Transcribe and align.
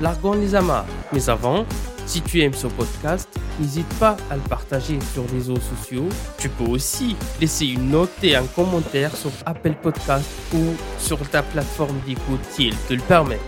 largons 0.00 0.34
les 0.34 0.54
amas. 0.54 0.84
Mais 1.12 1.28
avant, 1.28 1.64
si 2.06 2.20
tu 2.22 2.40
aimes 2.40 2.54
ce 2.54 2.66
podcast, 2.66 3.28
n'hésite 3.60 3.88
pas 3.98 4.16
à 4.30 4.36
le 4.36 4.42
partager 4.42 4.98
sur 5.12 5.24
les 5.24 5.38
réseaux 5.38 5.60
sociaux. 5.60 6.08
Tu 6.38 6.48
peux 6.48 6.64
aussi 6.64 7.16
laisser 7.40 7.66
une 7.66 7.90
note 7.90 8.10
et 8.22 8.36
un 8.36 8.46
commentaire 8.46 9.14
sur 9.16 9.30
Apple 9.46 9.74
Podcast 9.82 10.28
ou 10.54 10.74
sur 10.98 11.18
ta 11.28 11.42
plateforme 11.42 11.98
d'écoute 12.06 12.40
si 12.50 12.68
elle 12.68 12.76
te 12.88 12.94
le 12.94 13.00
permet. 13.02 13.38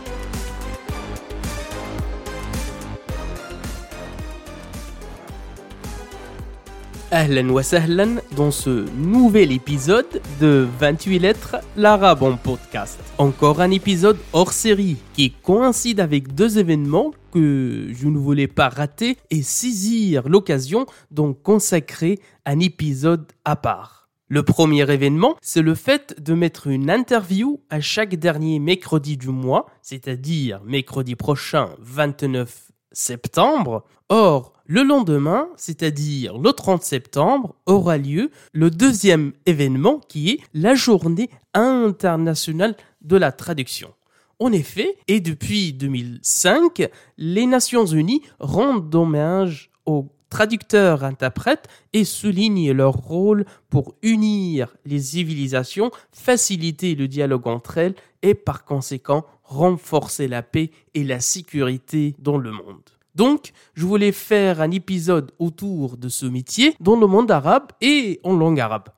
Ahlan 7.15 7.49
wa 7.51 7.63
sahlan 7.63 8.17
dans 8.37 8.51
ce 8.51 8.91
nouvel 8.97 9.53
épisode 9.53 10.21
de 10.41 10.67
28 10.81 11.21
lettres, 11.21 11.57
l'arabe 11.77 12.25
en 12.25 12.37
podcast. 12.37 12.99
Encore 13.19 13.61
un 13.61 13.71
épisode 13.71 14.19
hors 14.33 14.53
série 14.53 14.97
qui 15.13 15.31
coïncide 15.31 16.01
avec 16.01 16.35
deux 16.35 16.59
événements 16.59 17.13
que 17.33 17.87
je 17.93 18.09
ne 18.09 18.19
voulais 18.19 18.49
pas 18.49 18.69
rater 18.69 19.17
et 19.31 19.45
saisir 19.45 20.29
l'occasion 20.29 20.87
d'en 21.13 21.35
consacrer 21.35 22.19
un 22.47 22.59
épisode 22.59 23.31
à 23.45 23.55
part. 23.55 24.09
Le 24.27 24.43
premier 24.43 24.91
événement, 24.91 25.37
c'est 25.41 25.63
le 25.63 25.77
fait 25.77 26.21
de 26.21 26.35
mettre 26.35 26.67
une 26.67 26.91
interview 26.91 27.61
à 27.71 27.81
chaque 27.81 28.17
dernier 28.17 28.59
mercredi 28.59 29.17
du 29.17 29.29
mois, 29.29 29.67
c'est-à-dire 29.83 30.61
mercredi 30.65 31.15
prochain 31.15 31.69
29 31.79 32.73
septembre. 32.91 33.85
Or, 34.09 34.54
le 34.67 34.83
lendemain, 34.83 35.49
c'est-à-dire 35.57 36.39
le 36.39 36.53
30 36.53 36.83
septembre, 36.83 37.55
aura 37.67 37.99
lieu 37.99 38.31
le 38.53 38.71
deuxième 38.71 39.33
événement 39.47 40.01
qui 40.09 40.31
est 40.31 40.41
la 40.55 40.75
journée 40.75 41.31
internationale 41.53 42.77
de 43.03 43.17
la 43.17 43.33
traduction. 43.33 43.93
En 44.41 44.53
effet, 44.53 44.97
et 45.07 45.21
depuis 45.21 45.73
2005, 45.73 46.89
les 47.19 47.47
Nations 47.47 47.87
Unies 47.87 48.23
rendent 48.41 48.95
hommage 48.95 49.71
aux 49.87 50.09
traducteurs 50.29 51.05
interprètes 51.05 51.69
et 51.93 52.05
soulignent 52.05 52.73
leur 52.73 52.95
rôle 52.95 53.45
pour 53.71 53.95
unir 54.03 54.75
les 54.85 55.01
civilisations, 55.01 55.93
faciliter 56.11 56.97
le 56.97 57.07
dialogue 57.07 57.47
entre 57.47 57.79
elles 57.79 57.95
et 58.23 58.35
par 58.35 58.65
conséquent 58.65 59.25
renforcer 59.45 60.27
la 60.27 60.43
paix 60.43 60.71
et 60.95 61.05
la 61.05 61.21
sécurité 61.21 62.17
dans 62.19 62.39
le 62.39 62.51
monde. 62.51 62.91
Donc, 63.15 63.53
je 63.75 63.87
voulais 63.87 64.13
faire 64.13 64.61
un 64.61 64.71
épisode 64.71 65.33
autour 65.39 65.97
de 65.97 66.09
ce 66.09 66.27
métier 66.27 66.77
dans 66.81 66.97
le 66.97 67.07
monde 67.07 67.31
arabe 67.31 67.69
et 67.81 68.21
en 68.25 68.37
langue 68.37 68.61
arabe. 68.61 68.89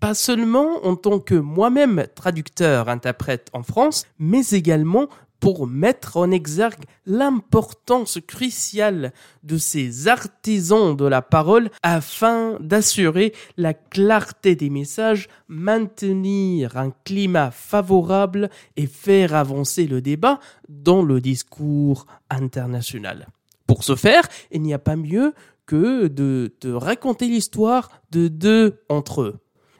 Pas 0.00 0.14
seulement 0.14 0.84
en 0.84 0.96
tant 0.96 1.18
que 1.18 1.34
moi-même 1.34 2.06
traducteur 2.14 2.88
interprète 2.88 3.48
en 3.52 3.62
France, 3.62 4.06
mais 4.18 4.48
également 4.48 5.08
pour 5.40 5.66
mettre 5.66 6.18
en 6.18 6.30
exergue 6.30 6.84
l'importance 7.06 8.18
cruciale 8.26 9.12
de 9.42 9.56
ces 9.56 10.06
artisans 10.06 10.96
de 10.96 11.06
la 11.06 11.22
parole 11.22 11.70
afin 11.82 12.58
d'assurer 12.60 13.32
la 13.56 13.74
clarté 13.74 14.54
des 14.54 14.70
messages, 14.70 15.28
maintenir 15.48 16.76
un 16.76 16.92
climat 17.04 17.50
favorable 17.50 18.50
et 18.76 18.86
faire 18.86 19.34
avancer 19.34 19.86
le 19.86 20.02
débat 20.02 20.38
dans 20.68 21.02
le 21.02 21.20
discours 21.20 22.06
international. 22.28 23.26
Pour 23.70 23.84
ce 23.84 23.94
faire, 23.94 24.24
il 24.50 24.62
n'y 24.62 24.74
a 24.74 24.80
pas 24.80 24.96
mieux 24.96 25.32
que 25.64 26.08
de, 26.08 26.50
raconter 26.72 27.28
l'histoire 27.28 28.02
de 28.10 28.26
deux 28.26 28.80
entre 28.88 29.22
eux. 29.22 29.38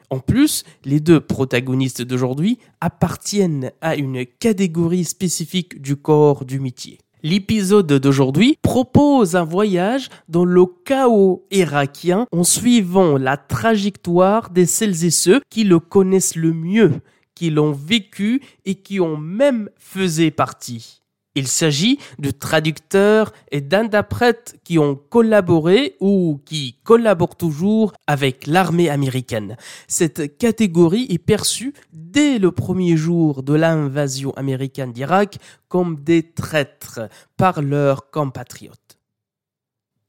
En 0.09 0.19
plus, 0.19 0.63
les 0.85 1.01
deux 1.01 1.19
protagonistes 1.19 2.01
d'aujourd'hui 2.01 2.57
appartiennent 2.79 3.73
à 3.81 3.97
une 3.97 4.25
catégorie 4.25 5.03
spécifique 5.03 5.81
du 5.81 5.97
corps 5.97 6.45
du 6.45 6.61
métier. 6.61 6.99
L'épisode 7.21 7.91
d'aujourd'hui 7.91 8.57
propose 8.61 9.35
un 9.35 9.43
voyage 9.43 10.07
dans 10.29 10.45
le 10.45 10.63
chaos 10.85 11.45
irakien 11.51 12.27
en 12.31 12.45
suivant 12.45 13.17
la 13.17 13.35
trajectoire 13.35 14.51
de 14.51 14.63
celles 14.63 15.03
et 15.03 15.11
ceux 15.11 15.41
qui 15.49 15.65
le 15.65 15.79
connaissent 15.79 16.37
le 16.37 16.53
mieux, 16.53 17.01
qui 17.35 17.49
l'ont 17.49 17.73
vécu 17.73 18.41
et 18.63 18.75
qui 18.75 19.01
ont 19.01 19.17
même 19.17 19.69
fait 19.77 20.31
partie. 20.31 21.00
Il 21.33 21.47
s'agit 21.47 21.97
de 22.19 22.29
traducteurs 22.29 23.31
et 23.51 23.61
d'interprètes 23.61 24.59
qui 24.65 24.77
ont 24.77 24.95
collaboré 24.95 25.95
ou 26.01 26.41
qui 26.45 26.77
collaborent 26.83 27.37
toujours 27.37 27.93
avec 28.05 28.47
l'armée 28.47 28.89
américaine. 28.89 29.55
Cette 29.87 30.37
catégorie 30.37 31.07
est 31.09 31.19
perçue 31.19 31.73
dès 31.93 32.37
le 32.37 32.51
premier 32.51 32.97
jour 32.97 33.43
de 33.43 33.53
l'invasion 33.53 34.31
américaine 34.31 34.91
d'Irak 34.91 35.37
comme 35.69 36.03
des 36.03 36.33
traîtres 36.33 37.07
par 37.37 37.61
leurs 37.61 38.11
compatriotes. 38.11 39.00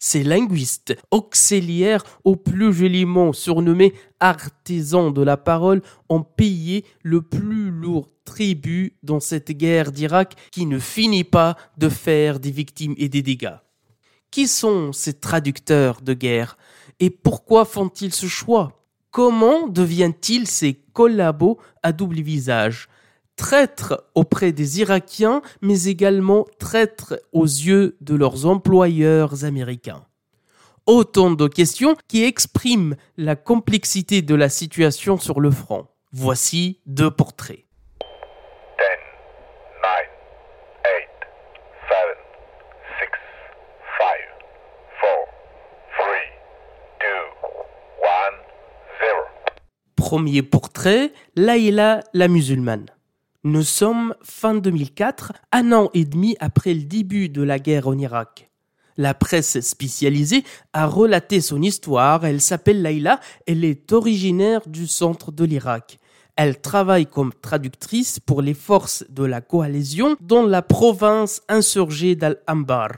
Ces 0.04 0.24
linguistes 0.24 0.96
auxiliaires, 1.12 2.02
au 2.24 2.34
plus 2.34 2.72
joliment 2.72 3.32
surnommés 3.32 3.94
artisans 4.18 5.14
de 5.14 5.22
la 5.22 5.36
parole, 5.36 5.80
ont 6.08 6.24
payé 6.24 6.84
le 7.04 7.22
plus 7.22 7.70
lourd 7.70 8.08
tribut 8.24 8.96
dans 9.04 9.20
cette 9.20 9.52
guerre 9.52 9.92
d'Irak 9.92 10.34
qui 10.50 10.66
ne 10.66 10.80
finit 10.80 11.22
pas 11.22 11.56
de 11.78 11.88
faire 11.88 12.40
des 12.40 12.50
victimes 12.50 12.96
et 12.98 13.08
des 13.08 13.22
dégâts. 13.22 13.60
Qui 14.32 14.48
sont 14.48 14.92
ces 14.92 15.20
traducteurs 15.20 16.00
de 16.00 16.14
guerre 16.14 16.58
et 16.98 17.10
pourquoi 17.10 17.64
font-ils 17.64 18.12
ce 18.12 18.26
choix? 18.26 18.84
Comment 19.12 19.68
deviennent-ils 19.68 20.48
ces 20.48 20.74
collabos 20.92 21.60
à 21.84 21.92
double 21.92 22.22
visage? 22.22 22.88
Traîtres 23.36 24.04
auprès 24.14 24.52
des 24.52 24.80
Irakiens, 24.80 25.42
mais 25.60 25.84
également 25.84 26.46
traîtres 26.58 27.20
aux 27.32 27.44
yeux 27.44 27.96
de 28.00 28.14
leurs 28.14 28.46
employeurs 28.46 29.44
américains. 29.44 30.04
Autant 30.86 31.30
de 31.30 31.46
questions 31.46 31.96
qui 32.08 32.24
expriment 32.24 32.96
la 33.16 33.36
complexité 33.36 34.20
de 34.20 34.34
la 34.34 34.48
situation 34.48 35.18
sur 35.18 35.40
le 35.40 35.50
front. 35.50 35.86
Voici 36.12 36.80
deux 36.86 37.10
portraits. 37.10 37.64
Premier 49.96 50.42
portrait, 50.42 51.12
Laïla 51.36 52.00
la 52.12 52.28
musulmane. 52.28 52.84
Nous 53.44 53.64
sommes 53.64 54.14
fin 54.22 54.54
2004, 54.54 55.32
un 55.50 55.72
an 55.72 55.90
et 55.94 56.04
demi 56.04 56.36
après 56.38 56.74
le 56.74 56.84
début 56.84 57.28
de 57.28 57.42
la 57.42 57.58
guerre 57.58 57.88
en 57.88 57.98
Irak. 57.98 58.52
La 58.96 59.14
presse 59.14 59.58
spécialisée 59.58 60.44
a 60.72 60.86
relaté 60.86 61.40
son 61.40 61.60
histoire. 61.60 62.24
Elle 62.24 62.40
s'appelle 62.40 62.82
Laila. 62.82 63.18
Elle 63.48 63.64
est 63.64 63.90
originaire 63.90 64.60
du 64.68 64.86
centre 64.86 65.32
de 65.32 65.44
l'Irak. 65.44 65.98
Elle 66.36 66.60
travaille 66.60 67.06
comme 67.06 67.32
traductrice 67.32 68.20
pour 68.20 68.42
les 68.42 68.54
forces 68.54 69.04
de 69.08 69.24
la 69.24 69.40
coalition 69.40 70.16
dans 70.20 70.46
la 70.46 70.62
province 70.62 71.42
insurgée 71.48 72.14
d'Al-Ambar. 72.14 72.92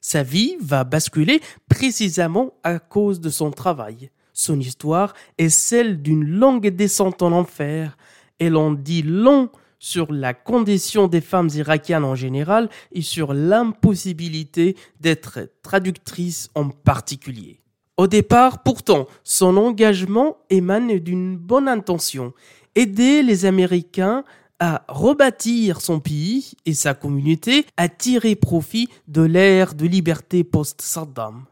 Sa 0.00 0.22
vie 0.22 0.56
va 0.60 0.84
basculer 0.84 1.40
précisément 1.68 2.54
à 2.62 2.78
cause 2.78 3.18
de 3.18 3.30
son 3.30 3.50
travail. 3.50 4.10
Son 4.32 4.60
histoire 4.60 5.12
est 5.38 5.48
celle 5.48 6.02
d'une 6.02 6.24
longue 6.24 6.68
descente 6.68 7.20
en 7.20 7.32
enfer. 7.32 7.96
Elle 8.38 8.54
en 8.56 8.70
dit 8.70 9.02
long 9.02 9.50
sur 9.82 10.12
la 10.12 10.32
condition 10.32 11.08
des 11.08 11.20
femmes 11.20 11.50
irakiennes 11.52 12.04
en 12.04 12.14
général 12.14 12.70
et 12.92 13.02
sur 13.02 13.34
l'impossibilité 13.34 14.76
d'être 15.00 15.50
traductrice 15.62 16.50
en 16.54 16.68
particulier. 16.68 17.58
Au 17.96 18.06
départ, 18.06 18.62
pourtant, 18.62 19.08
son 19.24 19.56
engagement 19.56 20.38
émane 20.50 21.00
d'une 21.00 21.36
bonne 21.36 21.66
intention, 21.66 22.32
aider 22.76 23.24
les 23.24 23.44
Américains 23.44 24.24
à 24.60 24.84
rebâtir 24.86 25.80
son 25.80 25.98
pays 25.98 26.52
et 26.64 26.74
sa 26.74 26.94
communauté, 26.94 27.66
à 27.76 27.88
tirer 27.88 28.36
profit 28.36 28.88
de 29.08 29.22
l'ère 29.22 29.74
de 29.74 29.86
liberté 29.86 30.44
post-Saddam. 30.44 31.44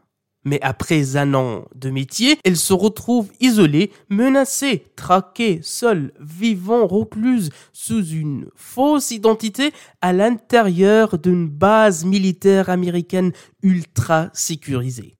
Mais 0.43 0.59
après 0.61 1.17
un 1.17 1.33
an 1.35 1.65
de 1.75 1.89
métier, 1.91 2.37
elle 2.43 2.57
se 2.57 2.73
retrouve 2.73 3.31
isolée, 3.39 3.91
menacée, 4.09 4.87
traquée, 4.95 5.59
seule, 5.61 6.13
vivant 6.19 6.87
recluse 6.87 7.51
sous 7.73 8.03
une 8.03 8.47
fausse 8.55 9.11
identité 9.11 9.71
à 10.01 10.13
l'intérieur 10.13 11.19
d'une 11.19 11.47
base 11.47 12.05
militaire 12.05 12.69
américaine 12.69 13.33
ultra 13.61 14.29
sécurisée. 14.33 15.15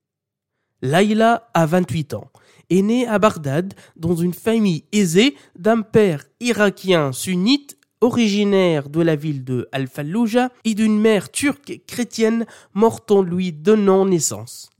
Laila 0.81 1.49
a 1.53 1.67
28 1.67 2.15
ans, 2.15 2.31
est 2.71 2.81
née 2.81 3.05
à 3.05 3.19
Bagdad 3.19 3.75
dans 3.95 4.15
une 4.15 4.33
famille 4.33 4.85
aisée 4.91 5.35
d'un 5.55 5.81
père 5.81 6.25
irakien 6.39 7.11
sunnite 7.11 7.77
originaire 7.99 8.89
de 8.89 9.01
la 9.01 9.15
ville 9.15 9.43
de 9.43 9.69
Al-Fallujah 9.71 10.49
et 10.65 10.73
d'une 10.73 10.99
mère 10.99 11.29
turque 11.29 11.81
chrétienne 11.85 12.47
morte 12.73 13.11
en 13.11 13.21
lui 13.21 13.53
donnant 13.53 14.05
naissance. 14.05 14.70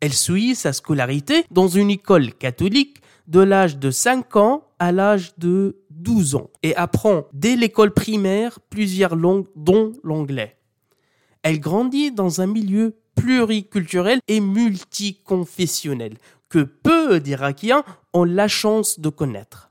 Elle 0.00 0.12
suit 0.12 0.54
sa 0.54 0.72
scolarité 0.72 1.44
dans 1.50 1.68
une 1.68 1.90
école 1.90 2.32
catholique 2.32 2.98
de 3.26 3.40
l'âge 3.40 3.78
de 3.78 3.90
5 3.90 4.36
ans 4.36 4.64
à 4.78 4.92
l'âge 4.92 5.34
de 5.38 5.82
12 5.90 6.36
ans 6.36 6.50
et 6.62 6.74
apprend 6.76 7.24
dès 7.32 7.56
l'école 7.56 7.92
primaire 7.92 8.60
plusieurs 8.70 9.16
langues 9.16 9.46
dont 9.56 9.92
l'anglais. 10.04 10.56
Elle 11.42 11.60
grandit 11.60 12.12
dans 12.12 12.40
un 12.40 12.46
milieu 12.46 12.96
pluriculturel 13.14 14.20
et 14.28 14.40
multiconfessionnel 14.40 16.14
que 16.48 16.60
peu 16.60 17.20
d'Irakiens 17.20 17.84
ont 18.12 18.24
la 18.24 18.48
chance 18.48 19.00
de 19.00 19.08
connaître. 19.08 19.67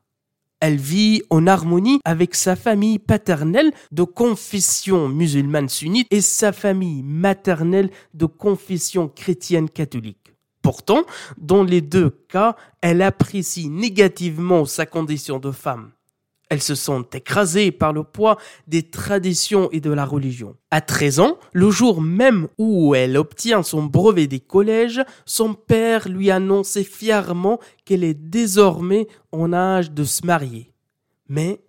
Elle 0.59 0.77
vit 0.77 1.21
en 1.30 1.45
harmonie 1.45 2.00
avec 2.04 2.33
sa 2.33 2.56
famille 2.56 2.98
paternelle 2.98 3.71
de 3.92 4.04
confession 4.04 5.07
musulmane 5.07 5.69
sunnite 5.69 6.07
et 6.09 6.21
sa 6.21 6.51
famille 6.51 7.04
maternelle 7.04 7.92
de 8.15 8.25
confession 8.25 9.07
chrétienne 9.07 9.69
catholique. 9.69 10.33
Pourtant, 10.63 11.04
dans 11.38 11.63
les 11.63 11.81
deux 11.81 12.09
cas, 12.27 12.56
elle 12.81 13.01
apprécie 13.01 13.69
négativement 13.69 14.65
sa 14.65 14.86
condition 14.86 15.39
de 15.39 15.51
femme. 15.51 15.92
Elles 16.49 16.61
se 16.61 16.75
sont 16.75 17.03
écrasées 17.13 17.71
par 17.71 17.91
le 17.91 18.03
poids 18.03 18.38
des 18.67 18.83
traditions 18.83 19.69
et 19.71 19.81
de 19.81 19.91
la 19.91 20.05
religion. 20.05 20.55
À 20.71 20.79
13 20.79 21.19
ans, 21.19 21.38
le 21.51 21.69
jour 21.71 22.01
même 22.01 22.47
où 22.57 22.95
elle 22.95 23.17
obtient 23.17 23.63
son 23.63 23.83
brevet 23.83 24.27
des 24.27 24.39
collèges, 24.39 25.03
son 25.25 25.53
père 25.53 26.07
lui 26.07 26.31
annonce 26.31 26.79
fièrement 26.83 27.59
qu'elle 27.83 28.03
est 28.03 28.13
désormais 28.13 29.07
en 29.31 29.51
âge 29.51 29.91
de 29.91 30.05
se 30.05 30.25
marier. 30.25 30.71
Mais 31.27 31.59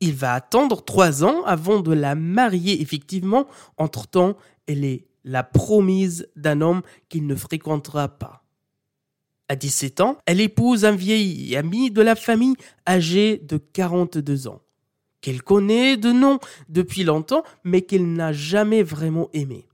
il 0.00 0.14
va 0.14 0.34
attendre 0.34 0.84
trois 0.84 1.24
ans 1.24 1.42
avant 1.44 1.80
de 1.80 1.92
la 1.92 2.14
marier 2.14 2.82
effectivement. 2.82 3.46
Entre-temps, 3.78 4.36
elle 4.66 4.84
est 4.84 5.06
la 5.24 5.42
promise 5.42 6.28
d'un 6.36 6.60
homme 6.60 6.82
qu'il 7.08 7.26
ne 7.26 7.34
fréquentera 7.34 8.08
pas. 8.08 8.45
À 9.48 9.54
17 9.54 10.00
ans, 10.00 10.18
elle 10.26 10.40
épouse 10.40 10.84
un 10.84 10.96
vieil 10.96 11.54
ami 11.56 11.92
de 11.92 12.02
la 12.02 12.16
famille 12.16 12.56
âgé 12.86 13.38
de 13.38 13.58
42 13.58 14.48
ans, 14.48 14.60
qu'elle 15.20 15.40
connaît 15.40 15.96
de 15.96 16.10
nom 16.10 16.40
depuis 16.68 17.04
longtemps, 17.04 17.44
mais 17.62 17.82
qu'elle 17.82 18.12
n'a 18.12 18.32
jamais 18.32 18.82
vraiment 18.82 19.28
aimé. 19.32 19.68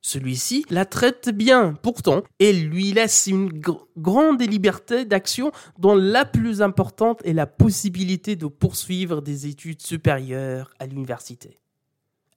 Celui-ci 0.00 0.64
la 0.70 0.84
traite 0.84 1.30
bien, 1.30 1.74
pourtant, 1.82 2.22
et 2.38 2.52
lui 2.52 2.92
laisse 2.92 3.26
une 3.26 3.50
grande 3.96 4.40
liberté 4.40 5.04
d'action 5.04 5.50
dont 5.80 5.96
la 5.96 6.24
plus 6.24 6.62
importante 6.62 7.20
est 7.24 7.32
la 7.32 7.48
possibilité 7.48 8.36
de 8.36 8.46
poursuivre 8.46 9.22
des 9.22 9.48
études 9.48 9.82
supérieures 9.82 10.72
à 10.78 10.86
l'université. 10.86 11.58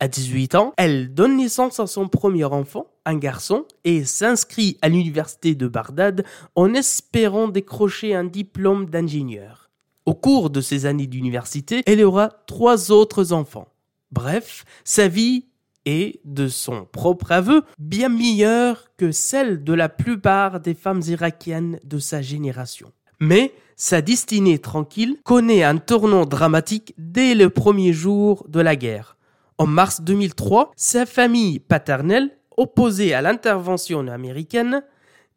À 0.02 0.08
18 0.08 0.56
ans, 0.56 0.74
elle 0.78 1.14
donne 1.14 1.36
naissance 1.36 1.82
à 1.82 1.86
son 1.86 2.08
premier 2.08 2.46
enfant, 2.46 2.88
un 3.06 3.18
garçon, 3.18 3.66
et 3.84 4.06
s'inscrit 4.06 4.78
à 4.82 4.88
l'université 4.88 5.56
de 5.56 5.68
Bagdad 5.68 6.24
en 6.56 6.74
espérant 6.74 7.50
décrocher 7.50 8.16
un 8.16 8.24
diplôme 8.24 8.86
d'ingénieur. 8.86 9.70
Au 10.06 10.14
cours 10.14 10.50
de 10.52 10.62
ces 10.62 10.86
années 10.86 11.06
d'université, 11.06 11.84
elle 11.86 12.02
aura 12.02 12.30
trois 12.48 12.92
autres 12.92 13.34
enfants. 13.34 13.68
Bref, 14.12 14.64
sa 14.86 15.10
vie 15.10 15.48
est, 15.86 16.22
de 16.24 16.48
son 16.48 16.86
propre 16.86 17.34
aveu, 17.34 17.64
bien 17.78 18.08
meilleure 18.08 18.86
que 18.96 19.12
celle 19.12 19.66
de 19.66 19.74
la 19.74 19.90
plupart 19.90 20.62
des 20.62 20.76
femmes 20.76 21.02
irakiennes 21.06 21.78
de 21.84 22.00
sa 22.00 22.22
génération. 22.22 22.94
Mais 23.20 23.54
sa 23.76 24.02
destinée 24.02 24.60
tranquille 24.60 25.18
connaît 25.26 25.64
un 25.64 25.78
tournant 25.78 26.26
dramatique 26.26 26.94
dès 26.98 27.36
le 27.36 27.50
premier 27.50 27.92
jour 27.92 28.46
de 28.48 28.62
la 28.62 28.78
guerre. 28.78 29.18
En 29.60 29.68
mars 29.68 30.00
2003, 30.00 30.72
sa 30.78 31.06
famille 31.06 31.60
paternelle, 31.60 32.32
opposée 32.56 33.14
à 33.14 33.22
l'intervention 33.22 34.08
américaine, 34.08 34.82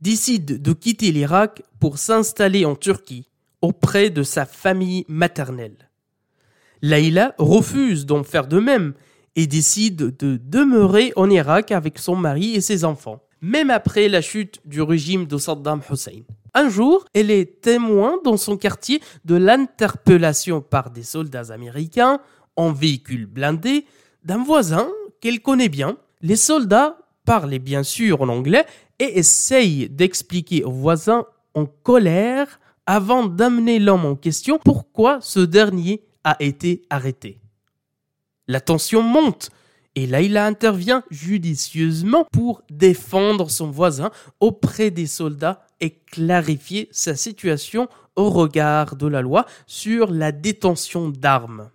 décide 0.00 0.62
de 0.62 0.72
quitter 0.72 1.10
l'Irak 1.10 1.62
pour 1.80 1.98
s'installer 1.98 2.64
en 2.64 2.76
Turquie, 2.76 3.28
auprès 3.62 4.10
de 4.10 4.22
sa 4.22 4.46
famille 4.46 5.04
maternelle. 5.08 5.90
Laïla 6.82 7.34
refuse 7.36 8.06
d'en 8.06 8.22
faire 8.22 8.46
de 8.46 8.60
même 8.60 8.94
et 9.34 9.48
décide 9.48 10.16
de 10.16 10.36
demeurer 10.40 11.12
en 11.16 11.28
Irak 11.28 11.72
avec 11.72 11.98
son 11.98 12.14
mari 12.14 12.54
et 12.54 12.60
ses 12.60 12.84
enfants, 12.84 13.24
même 13.40 13.70
après 13.70 14.08
la 14.08 14.20
chute 14.20 14.60
du 14.64 14.82
régime 14.82 15.26
de 15.26 15.36
Saddam 15.36 15.80
Hussein. 15.90 16.22
Un 16.54 16.68
jour, 16.68 17.06
elle 17.12 17.32
est 17.32 17.60
témoin 17.60 18.20
dans 18.22 18.36
son 18.36 18.56
quartier 18.56 19.00
de 19.24 19.34
l'interpellation 19.34 20.60
par 20.60 20.90
des 20.90 21.02
soldats 21.02 21.52
américains 21.52 22.20
en 22.54 22.70
véhicule 22.70 23.26
blindé 23.26 23.84
d'un 24.24 24.42
voisin 24.42 24.88
qu'elle 25.20 25.40
connaît 25.40 25.68
bien. 25.68 25.96
Les 26.20 26.36
soldats 26.36 26.98
parlaient 27.24 27.58
bien 27.58 27.82
sûr 27.82 28.22
en 28.22 28.28
anglais 28.28 28.66
et 28.98 29.18
essayent 29.18 29.88
d'expliquer 29.88 30.64
au 30.64 30.70
voisin 30.70 31.26
en 31.54 31.66
colère 31.66 32.60
avant 32.86 33.26
d'amener 33.26 33.78
l'homme 33.78 34.04
en 34.04 34.16
question 34.16 34.58
pourquoi 34.64 35.18
ce 35.20 35.40
dernier 35.40 36.04
a 36.24 36.36
été 36.40 36.82
arrêté. 36.90 37.40
La 38.48 38.60
tension 38.60 39.02
monte 39.02 39.50
et 39.94 40.06
Laila 40.06 40.46
intervient 40.46 41.04
judicieusement 41.10 42.26
pour 42.32 42.62
défendre 42.70 43.50
son 43.50 43.70
voisin 43.70 44.10
auprès 44.40 44.90
des 44.90 45.06
soldats 45.06 45.66
et 45.80 45.90
clarifier 45.90 46.88
sa 46.92 47.14
situation 47.14 47.88
au 48.16 48.30
regard 48.30 48.96
de 48.96 49.06
la 49.06 49.20
loi 49.20 49.46
sur 49.66 50.10
la 50.10 50.32
détention 50.32 51.08
d'armes. 51.08 51.70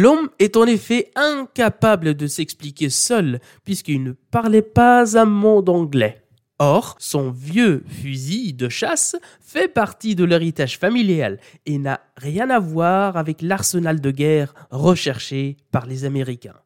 L'homme 0.00 0.30
est 0.38 0.56
en 0.56 0.64
effet 0.64 1.10
incapable 1.16 2.14
de 2.14 2.28
s'expliquer 2.28 2.88
seul 2.88 3.40
puisqu'il 3.64 4.04
ne 4.04 4.12
parlait 4.12 4.62
pas 4.62 5.18
un 5.18 5.24
mot 5.24 5.60
d'anglais. 5.60 6.22
Or, 6.60 6.94
son 7.00 7.32
vieux 7.32 7.82
fusil 7.88 8.52
de 8.52 8.68
chasse 8.68 9.16
fait 9.40 9.66
partie 9.66 10.14
de 10.14 10.22
l'héritage 10.22 10.78
familial 10.78 11.40
et 11.66 11.78
n'a 11.78 12.00
rien 12.16 12.48
à 12.48 12.60
voir 12.60 13.16
avec 13.16 13.42
l'arsenal 13.42 14.00
de 14.00 14.12
guerre 14.12 14.54
recherché 14.70 15.56
par 15.72 15.86
les 15.86 16.04
Américains. 16.04 16.60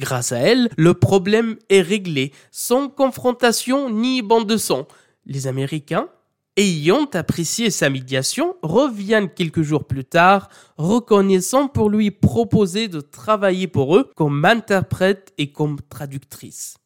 Grâce 0.00 0.32
à 0.32 0.38
elle, 0.38 0.70
le 0.76 0.94
problème 0.94 1.56
est 1.68 1.82
réglé, 1.82 2.32
sans 2.50 2.88
confrontation 2.88 3.90
ni 3.90 4.22
bande 4.22 4.48
de 4.48 4.56
sang. 4.56 4.88
Les 5.24 5.46
Américains 5.46 6.08
ayant 6.56 7.06
apprécié 7.12 7.70
sa 7.70 7.90
médiation, 7.90 8.56
reviennent 8.62 9.28
quelques 9.28 9.62
jours 9.62 9.84
plus 9.84 10.04
tard, 10.04 10.48
reconnaissant 10.76 11.68
pour 11.68 11.90
lui 11.90 12.10
proposer 12.10 12.88
de 12.88 13.00
travailler 13.00 13.66
pour 13.66 13.96
eux 13.96 14.10
comme 14.14 14.44
interprète 14.44 15.32
et 15.38 15.50
comme 15.50 15.78
traductrice. 15.88 16.76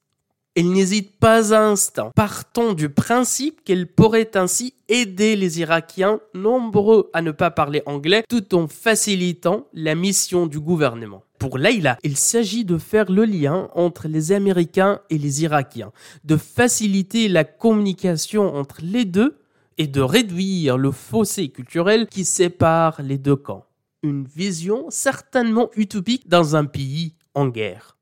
Elle 0.56 0.72
n'hésite 0.72 1.20
pas 1.20 1.54
un 1.54 1.72
instant, 1.72 2.10
partant 2.16 2.72
du 2.72 2.88
principe 2.88 3.62
qu'elle 3.62 3.86
pourrait 3.86 4.32
ainsi 4.34 4.74
aider 4.88 5.36
les 5.36 5.60
Irakiens 5.60 6.18
nombreux 6.34 7.10
à 7.12 7.22
ne 7.22 7.30
pas 7.30 7.52
parler 7.52 7.82
anglais 7.86 8.24
tout 8.28 8.56
en 8.56 8.66
facilitant 8.66 9.68
la 9.72 9.94
mission 9.94 10.46
du 10.46 10.58
gouvernement. 10.58 11.22
Pour 11.38 11.58
Leila, 11.58 11.96
il 12.02 12.16
s'agit 12.16 12.64
de 12.64 12.76
faire 12.76 13.08
le 13.08 13.24
lien 13.24 13.68
entre 13.76 14.08
les 14.08 14.32
Américains 14.32 14.98
et 15.10 15.18
les 15.18 15.44
Irakiens, 15.44 15.92
de 16.24 16.36
faciliter 16.36 17.28
la 17.28 17.44
communication 17.44 18.56
entre 18.56 18.78
les 18.82 19.04
deux 19.04 19.38
et 19.78 19.86
de 19.86 20.00
réduire 20.00 20.76
le 20.76 20.90
fossé 20.90 21.48
culturel 21.48 22.06
qui 22.08 22.24
sépare 22.24 23.00
les 23.00 23.16
deux 23.16 23.36
camps. 23.36 23.64
Une 24.02 24.24
vision 24.24 24.86
certainement 24.90 25.70
utopique 25.76 26.28
dans 26.28 26.56
un 26.56 26.64
pays 26.64 27.14
en 27.34 27.48
guerre. 27.48 27.96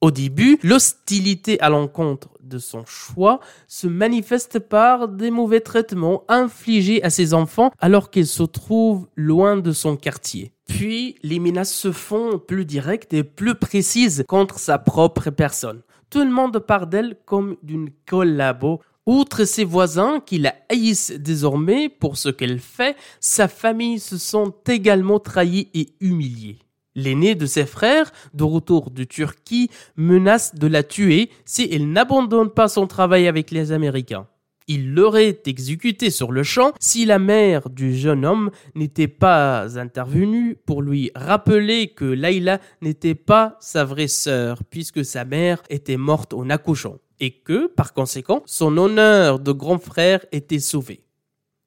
Au 0.00 0.12
début, 0.12 0.60
l'hostilité 0.62 1.58
à 1.60 1.70
l'encontre 1.70 2.28
de 2.40 2.58
son 2.58 2.86
choix 2.86 3.40
se 3.66 3.88
manifeste 3.88 4.60
par 4.60 5.08
des 5.08 5.32
mauvais 5.32 5.60
traitements 5.60 6.22
infligés 6.28 7.02
à 7.02 7.10
ses 7.10 7.34
enfants 7.34 7.72
alors 7.80 8.10
qu'ils 8.10 8.28
se 8.28 8.44
trouvent 8.44 9.08
loin 9.16 9.56
de 9.56 9.72
son 9.72 9.96
quartier. 9.96 10.52
Puis, 10.68 11.16
les 11.24 11.40
menaces 11.40 11.74
se 11.74 11.90
font 11.90 12.38
plus 12.38 12.64
directes 12.64 13.12
et 13.12 13.24
plus 13.24 13.56
précises 13.56 14.24
contre 14.28 14.60
sa 14.60 14.78
propre 14.78 15.30
personne. 15.30 15.82
Tout 16.10 16.20
le 16.20 16.30
monde 16.30 16.58
parle 16.60 16.88
d'elle 16.88 17.18
comme 17.26 17.56
d'une 17.62 17.90
collabo 18.06 18.80
Outre 19.08 19.44
ses 19.44 19.64
voisins 19.64 20.20
qui 20.20 20.36
la 20.36 20.54
haïssent 20.68 21.14
désormais 21.18 21.88
pour 21.88 22.18
ce 22.18 22.28
qu'elle 22.28 22.58
fait, 22.58 22.94
sa 23.20 23.48
famille 23.48 24.00
se 24.00 24.18
sent 24.18 24.52
également 24.66 25.18
trahie 25.18 25.70
et 25.72 25.94
humiliée. 26.02 26.58
L'aîné 26.94 27.34
de 27.34 27.46
ses 27.46 27.64
frères, 27.64 28.12
de 28.34 28.44
retour 28.44 28.90
de 28.90 29.04
Turquie, 29.04 29.70
menace 29.96 30.54
de 30.54 30.66
la 30.66 30.82
tuer 30.82 31.30
si 31.46 31.66
elle 31.72 31.90
n'abandonne 31.90 32.50
pas 32.50 32.68
son 32.68 32.86
travail 32.86 33.28
avec 33.28 33.50
les 33.50 33.72
Américains. 33.72 34.26
Il 34.66 34.92
l'aurait 34.92 35.40
exécuté 35.46 36.10
sur 36.10 36.30
le 36.30 36.42
champ 36.42 36.72
si 36.78 37.06
la 37.06 37.18
mère 37.18 37.70
du 37.70 37.96
jeune 37.96 38.26
homme 38.26 38.50
n'était 38.74 39.08
pas 39.08 39.78
intervenue 39.78 40.58
pour 40.66 40.82
lui 40.82 41.12
rappeler 41.14 41.94
que 41.94 42.04
Laila 42.04 42.60
n'était 42.82 43.14
pas 43.14 43.56
sa 43.60 43.86
vraie 43.86 44.06
sœur 44.06 44.62
puisque 44.68 45.02
sa 45.02 45.24
mère 45.24 45.62
était 45.70 45.96
morte 45.96 46.34
en 46.34 46.50
accouchant 46.50 46.98
et 47.20 47.32
que, 47.32 47.66
par 47.66 47.92
conséquent, 47.94 48.42
son 48.46 48.76
honneur 48.76 49.38
de 49.38 49.52
grand 49.52 49.78
frère 49.78 50.24
était 50.32 50.58
sauvé. 50.58 51.04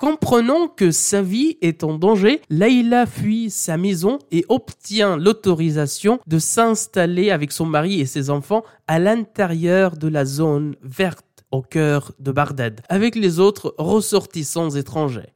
Comprenant 0.01 0.67
que 0.67 0.89
sa 0.89 1.22
vie 1.22 1.60
est 1.62 1.84
en 1.84 1.96
danger, 1.96 2.41
Laila 2.50 3.05
fuit 3.05 3.51
sa 3.51 3.77
maison 3.77 4.17
et 4.31 4.43
obtient 4.50 5.15
l'autorisation 5.15 6.20
de 6.25 6.39
s'installer 6.39 7.29
avec 7.29 7.51
son 7.51 7.67
mari 7.67 8.01
et 8.01 8.08
ses 8.08 8.31
enfants 8.31 8.63
à 8.88 8.98
l'intérieur 8.98 9.98
de 9.98 10.08
la 10.08 10.25
zone 10.25 10.75
verte 10.81 11.46
au 11.51 11.62
cœur 11.62 12.13
de 12.17 12.31
Bardad, 12.31 12.81
avec 12.89 13.15
les 13.15 13.39
autres 13.39 13.75
ressortissants 13.77 14.72
étrangers. 14.72 15.34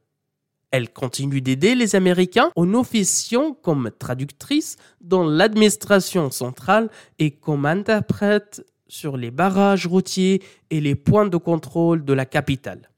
Elle 0.72 0.92
continue 0.92 1.40
d'aider 1.40 1.76
les 1.76 1.94
Américains 1.94 2.50
en 2.56 2.74
officiant 2.74 3.52
comme 3.52 3.92
traductrice 3.96 4.78
dans 5.00 5.24
l'administration 5.24 6.30
centrale 6.32 6.90
et 7.20 7.30
comme 7.30 7.66
interprète 7.66 8.66
sur 8.88 9.16
les 9.16 9.30
barrages 9.30 9.86
routiers 9.86 10.42
et 10.70 10.80
les 10.80 10.94
points 10.94 11.26
de 11.26 11.36
contrôle 11.36 12.04
de 12.04 12.12
la 12.12 12.26
capitale. 12.26 12.90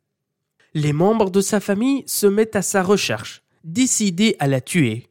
Les 0.75 0.93
membres 0.93 1.31
de 1.31 1.41
sa 1.41 1.61
famille 1.61 2.05
se 2.07 2.27
mettent 2.27 2.57
à 2.57 2.63
sa 2.63 2.83
recherche, 2.83 3.43
décidés 3.65 4.37
à 4.39 4.47
la 4.47 4.61
tuer. 4.61 5.09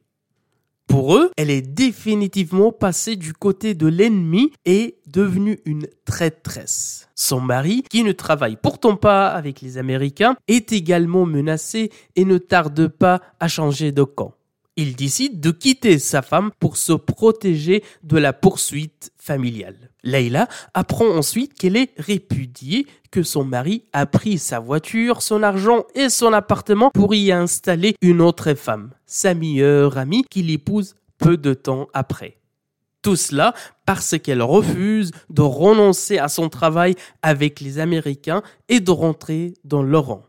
Pour 0.86 1.14
eux, 1.16 1.30
elle 1.36 1.50
est 1.50 1.60
définitivement 1.60 2.72
passée 2.72 3.16
du 3.16 3.34
côté 3.34 3.74
de 3.74 3.86
l'ennemi 3.86 4.52
et 4.64 4.96
devenue 5.06 5.60
une 5.66 5.86
traîtresse. 6.06 7.08
Son 7.14 7.40
mari, 7.40 7.84
qui 7.90 8.04
ne 8.04 8.12
travaille 8.12 8.56
pourtant 8.56 8.96
pas 8.96 9.28
avec 9.28 9.60
les 9.60 9.76
Américains, 9.76 10.36
est 10.48 10.72
également 10.72 11.26
menacé 11.26 11.90
et 12.16 12.24
ne 12.24 12.38
tarde 12.38 12.88
pas 12.88 13.20
à 13.38 13.48
changer 13.48 13.92
de 13.92 14.02
camp. 14.02 14.32
Il 14.80 14.94
décide 14.94 15.40
de 15.40 15.50
quitter 15.50 15.98
sa 15.98 16.22
femme 16.22 16.52
pour 16.60 16.76
se 16.76 16.92
protéger 16.92 17.82
de 18.04 18.16
la 18.16 18.32
poursuite 18.32 19.10
familiale. 19.16 19.90
Leila 20.04 20.46
apprend 20.72 21.08
ensuite 21.08 21.54
qu'elle 21.54 21.76
est 21.76 21.90
répudiée, 21.98 22.86
que 23.10 23.24
son 23.24 23.42
mari 23.44 23.82
a 23.92 24.06
pris 24.06 24.38
sa 24.38 24.60
voiture, 24.60 25.20
son 25.20 25.42
argent 25.42 25.82
et 25.96 26.08
son 26.08 26.32
appartement 26.32 26.92
pour 26.94 27.12
y 27.12 27.32
installer 27.32 27.96
une 28.02 28.20
autre 28.20 28.54
femme, 28.54 28.92
sa 29.04 29.34
meilleure 29.34 29.98
amie, 29.98 30.22
qui 30.30 30.44
l'épouse 30.44 30.94
peu 31.18 31.36
de 31.36 31.54
temps 31.54 31.88
après. 31.92 32.38
Tout 33.02 33.16
cela 33.16 33.54
parce 33.84 34.16
qu'elle 34.16 34.42
refuse 34.42 35.10
de 35.28 35.42
renoncer 35.42 36.18
à 36.18 36.28
son 36.28 36.48
travail 36.48 36.94
avec 37.22 37.58
les 37.58 37.80
Américains 37.80 38.44
et 38.68 38.78
de 38.78 38.92
rentrer 38.92 39.54
dans 39.64 39.82
leur. 39.82 40.20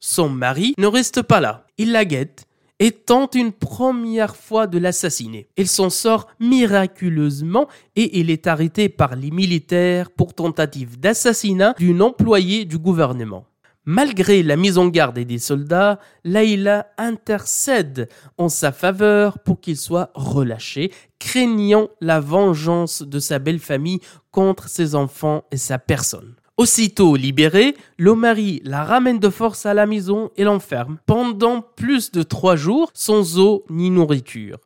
Son 0.00 0.30
mari 0.30 0.72
ne 0.78 0.86
reste 0.86 1.20
pas 1.20 1.40
là. 1.40 1.66
Il 1.76 1.92
la 1.92 2.06
guette 2.06 2.47
et 2.78 2.92
tente 2.92 3.34
une 3.34 3.52
première 3.52 4.36
fois 4.36 4.66
de 4.66 4.78
l'assassiner. 4.78 5.48
Il 5.56 5.68
s'en 5.68 5.90
sort 5.90 6.28
miraculeusement 6.40 7.68
et 7.96 8.20
il 8.20 8.30
est 8.30 8.46
arrêté 8.46 8.88
par 8.88 9.16
les 9.16 9.30
militaires 9.30 10.10
pour 10.10 10.34
tentative 10.34 10.98
d'assassinat 10.98 11.74
d'une 11.78 12.02
employée 12.02 12.64
du 12.64 12.78
gouvernement. 12.78 13.46
Malgré 13.90 14.42
la 14.42 14.56
mise 14.56 14.76
en 14.76 14.88
garde 14.88 15.18
des 15.18 15.38
soldats, 15.38 15.98
Laila 16.22 16.88
intercède 16.98 18.10
en 18.36 18.50
sa 18.50 18.70
faveur 18.70 19.38
pour 19.38 19.60
qu'il 19.60 19.78
soit 19.78 20.10
relâché, 20.14 20.92
craignant 21.18 21.88
la 22.02 22.20
vengeance 22.20 23.00
de 23.00 23.18
sa 23.18 23.38
belle 23.38 23.60
famille 23.60 24.00
contre 24.30 24.68
ses 24.68 24.94
enfants 24.94 25.44
et 25.50 25.56
sa 25.56 25.78
personne. 25.78 26.34
Aussitôt 26.58 27.14
libéré, 27.14 27.76
le 27.98 28.16
mari 28.16 28.60
la 28.64 28.82
ramène 28.82 29.20
de 29.20 29.28
force 29.30 29.64
à 29.64 29.74
la 29.74 29.86
maison 29.86 30.32
et 30.36 30.42
l'enferme 30.42 30.98
pendant 31.06 31.62
plus 31.62 32.10
de 32.10 32.24
trois 32.24 32.56
jours 32.56 32.90
sans 32.94 33.38
eau 33.38 33.64
ni 33.70 33.90
nourriture. 33.90 34.58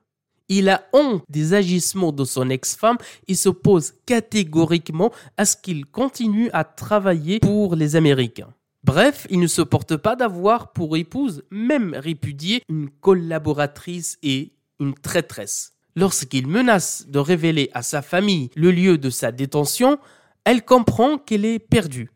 Il 0.49 0.71
a 0.71 0.85
honte 0.95 1.23
des 1.29 1.53
agissements 1.53 2.13
de 2.13 2.25
son 2.25 2.49
ex-femme 2.49 2.97
et 3.29 3.35
s'oppose 3.35 3.93
catégoriquement 4.07 5.13
à 5.37 5.45
ce 5.45 5.55
qu'il 5.55 5.85
continue 5.85 6.49
à 6.55 6.65
travailler 6.65 7.41
pour 7.41 7.77
les 7.77 7.95
Américains. 7.95 8.55
Bref, 8.85 9.27
il 9.29 9.41
ne 9.41 9.47
se 9.47 9.61
porte 9.61 9.99
pas 9.99 10.17
d'avoir 10.17 10.73
pour 10.73 10.97
épouse, 10.97 11.43
même 11.51 11.95
répudiée, 11.95 12.63
une 12.71 12.89
collaboratrice 12.89 14.17
et 14.23 14.53
une 14.81 14.95
traîtresse. 14.95 15.75
Lorsqu'il 15.95 16.47
menace 16.47 17.07
de 17.09 17.19
révéler 17.19 17.69
à 17.75 17.83
sa 17.83 18.01
famille 18.01 18.49
le 18.57 18.71
lieu 18.71 18.97
de 18.97 19.11
sa 19.11 19.31
détention, 19.31 19.99
elle 20.45 20.65
comprend 20.65 21.19
qu'elle 21.19 21.45
est 21.45 21.59
perdue. 21.59 22.11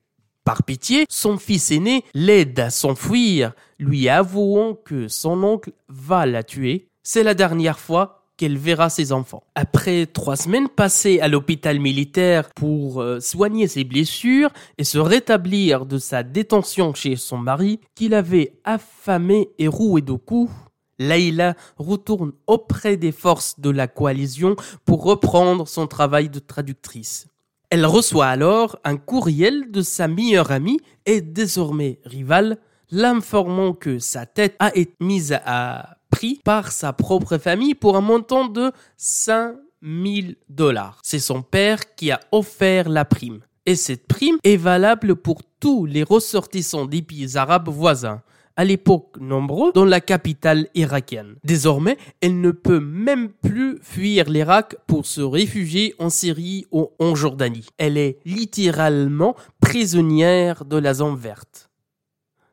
Par 0.45 0.63
pitié, 0.63 1.07
son 1.09 1.39
fils 1.39 1.73
aîné 1.73 2.05
l'aide 2.15 2.61
à 2.61 2.71
s'enfuir, 2.71 3.53
lui 3.79 4.09
avouant 4.09 4.75
que 4.75 5.09
son 5.09 5.43
oncle 5.43 5.73
va 5.89 6.25
la 6.25 6.45
tuer. 6.45 6.89
C'est 7.03 7.25
la 7.25 7.35
dernière 7.35 7.81
fois 7.81 8.23
qu'elle 8.37 8.59
verra 8.59 8.91
ses 8.91 9.13
enfants. 9.13 9.43
Après 9.55 10.07
trois 10.07 10.37
semaines 10.37 10.69
passées 10.69 11.21
à 11.21 11.29
l'hôpital 11.29 11.81
militaire 11.81 12.51
pour 12.55 13.01
euh, 13.01 13.19
soigner 13.19 13.67
ses 13.67 13.85
blessures 13.85 14.51
et 14.79 14.85
se 14.85 14.99
rétablir 14.99 15.87
de 15.87 15.99
sa 15.99 16.23
détention 16.23 16.95
chez 16.95 17.17
son 17.17 17.39
mari, 17.39 17.81
qu'il 17.95 18.15
avait 18.15 18.53
affamé 18.65 19.49
et 19.59 19.69
roué 19.69 20.03
de 20.03 20.13
coups, 20.13 20.53
Leïla 20.99 21.55
retourne 21.77 22.33
auprès 22.47 22.97
des 22.97 23.13
forces 23.13 23.59
de 23.61 23.71
la 23.71 23.89
coalition 23.89 24.57
pour 24.85 25.03
reprendre 25.03 25.67
son 25.67 25.87
travail 25.87 26.29
de 26.29 26.39
traductrice. 26.39 27.27
Elle 27.71 27.87
reçoit 27.87 28.27
alors 28.27 28.79
un 28.85 28.97
courriel 28.97 29.71
de 29.73 29.83
sa 29.83 30.07
meilleure 30.07 30.53
amie 30.53 30.81
et 31.05 31.21
désormais 31.21 31.99
rivale, 32.05 32.59
l'informant 32.91 33.73
que 33.73 33.99
sa 33.99 34.25
tête 34.25 34.55
a 34.61 34.75
été 34.77 34.95
mise 35.01 35.37
à 35.45 35.97
prix 36.11 36.41
par 36.45 36.71
sa 36.71 36.93
propre 36.93 37.39
famille 37.39 37.75
pour 37.75 37.97
un 37.97 38.01
montant 38.01 38.47
de 38.47 38.71
5000 38.97 40.37
dollars. 40.49 41.01
C'est 41.03 41.19
son 41.19 41.43
père 41.43 41.95
qui 41.97 42.13
a 42.13 42.21
offert 42.31 42.89
la 42.89 43.05
prime. 43.05 43.41
Et 43.67 43.75
cette 43.75 44.07
prime 44.07 44.39
est 44.45 44.57
valable 44.57 45.17
pour 45.17 45.43
tous 45.59 45.87
les 45.87 46.05
ressortissants 46.05 46.87
des 46.87 47.03
pays 47.03 47.37
arabes 47.37 47.69
voisins 47.69 48.23
à 48.57 48.65
l'époque 48.65 49.17
nombreux 49.21 49.73
dans 49.73 49.85
la 49.85 50.01
capitale 50.01 50.69
irakienne. 50.75 51.37
Désormais, 51.45 51.99
elle 52.21 52.41
ne 52.41 52.51
peut 52.51 52.81
même 52.81 53.29
plus 53.29 53.79
fuir 53.83 54.29
l'Irak 54.29 54.77
pour 54.87 55.07
se 55.07 55.21
réfugier 55.21 55.95
en 55.99 56.11
Syrie 56.11 56.67
ou 56.73 56.91
en 56.99 57.15
Jordanie. 57.15 57.67
Elle 57.79 57.99
est 57.99 58.19
littéralement 58.25 59.37
prisonnière 59.61 60.65
de 60.65 60.79
la 60.79 60.95
zone 60.95 61.17
verte. 61.17 61.71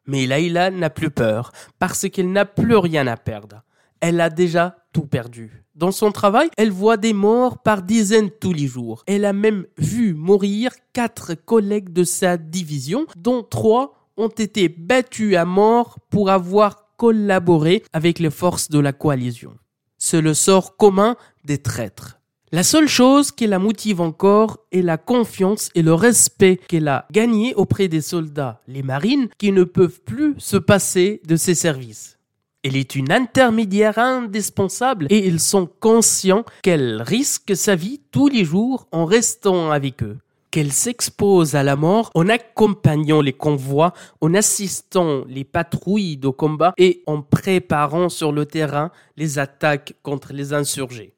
Mais 0.06 0.28
Laïla 0.28 0.70
n'a 0.70 0.90
plus 0.90 1.10
peur 1.10 1.52
parce 1.80 2.10
qu'elle 2.10 2.32
n'a 2.32 2.46
plus 2.46 2.76
rien 2.76 3.08
à 3.08 3.16
perdre. 3.16 3.64
Elle 4.02 4.20
a 4.20 4.30
déjà 4.30 4.76
tout 4.92 5.06
perdu. 5.06 5.64
Dans 5.76 5.92
son 5.92 6.12
travail, 6.12 6.50
elle 6.58 6.72
voit 6.72 6.98
des 6.98 7.14
morts 7.14 7.64
par 7.64 7.82
dizaines 7.82 8.30
tous 8.30 8.54
les 8.54 8.68
jours. 8.68 9.04
Elle 9.08 9.26
a 9.26 9.34
même 9.34 9.66
vu 9.78 10.14
mourir 10.14 10.72
quatre 10.92 11.34
collègues 11.34 11.94
de 11.94 12.04
sa 12.04 12.38
division, 12.38 13.08
dont 13.16 13.42
trois 13.42 14.03
ont 14.18 14.30
été 14.30 14.70
battus 14.70 15.36
à 15.36 15.46
mort 15.46 16.00
pour 16.10 16.30
avoir 16.30 16.96
collaboré 16.98 17.84
avec 17.94 18.20
les 18.20 18.30
forces 18.30 18.70
de 18.70 18.80
la 18.80 18.94
coalition. 18.94 19.56
C'est 19.98 20.22
le 20.22 20.34
sort 20.34 20.78
commun 20.78 21.16
des 21.46 21.58
traîtres. 21.58 22.20
La 22.52 22.62
seule 22.62 22.88
chose 22.88 23.32
qui 23.32 23.48
la 23.48 23.58
motive 23.58 24.00
encore 24.00 24.60
est 24.72 24.84
la 24.84 24.98
confiance 24.98 25.72
et 25.74 25.82
le 25.82 25.96
respect 25.96 26.60
qu'elle 26.68 26.88
a 26.88 27.08
gagné 27.12 27.56
auprès 27.56 27.88
des 27.88 28.02
soldats, 28.02 28.62
les 28.68 28.84
marines, 28.84 29.28
qui 29.40 29.52
ne 29.52 29.64
peuvent 29.64 30.02
plus 30.02 30.36
se 30.38 30.58
passer 30.58 31.20
de 31.28 31.36
ses 31.36 31.56
services. 31.56 32.20
Elle 32.64 32.78
est 32.78 32.96
une 32.96 33.12
intermédiaire 33.12 33.98
indispensable 33.98 35.08
et 35.10 35.28
ils 35.28 35.40
sont 35.40 35.68
conscients 35.80 36.46
qu'elle 36.62 37.02
risque 37.02 37.56
sa 37.56 37.76
vie 37.76 38.02
tous 38.12 38.28
les 38.28 38.46
jours 38.46 38.88
en 38.92 39.06
restant 39.06 39.72
avec 39.72 40.04
eux 40.04 40.20
qu'elle 40.54 40.72
s'expose 40.72 41.56
à 41.56 41.64
la 41.64 41.76
mort 41.76 42.12
en 42.14 42.30
accompagnant 42.30 43.22
les 43.22 43.34
convois, 43.34 43.92
en 44.22 44.36
assistant 44.36 45.24
les 45.28 45.44
patrouilles 45.44 46.16
de 46.16 46.30
combat 46.30 46.76
et 46.78 47.02
en 47.08 47.24
préparant 47.24 48.08
sur 48.08 48.32
le 48.32 48.46
terrain 48.46 48.92
les 49.18 49.40
attaques 49.40 49.96
contre 50.04 50.32
les 50.32 50.54
insurgés. 50.54 51.16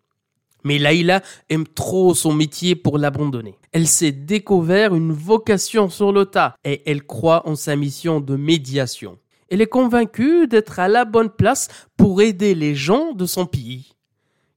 Mais 0.64 0.78
Laïla 0.78 1.22
aime 1.50 1.68
trop 1.68 2.14
son 2.14 2.34
métier 2.34 2.76
pour 2.76 2.98
l'abandonner. 2.98 3.60
Elle 3.74 3.88
s'est 3.88 4.14
découvert 4.14 4.96
une 4.96 5.12
vocation 5.12 5.90
sur 5.90 6.14
le 6.14 6.26
tas 6.26 6.56
et 6.64 6.90
elle 6.90 7.04
croit 7.04 7.46
en 7.46 7.56
sa 7.56 7.76
mission 7.76 8.22
de 8.22 8.38
médiation. 8.38 9.18
Elle 9.50 9.60
est 9.60 9.68
convaincue 9.68 10.48
d'être 10.48 10.80
à 10.80 10.88
la 10.88 11.04
bonne 11.04 11.30
place 11.30 11.68
pour 11.98 12.22
aider 12.22 12.56
les 12.56 12.74
gens 12.74 13.12
de 13.12 13.26
son 13.26 13.46
pays. 13.46 13.96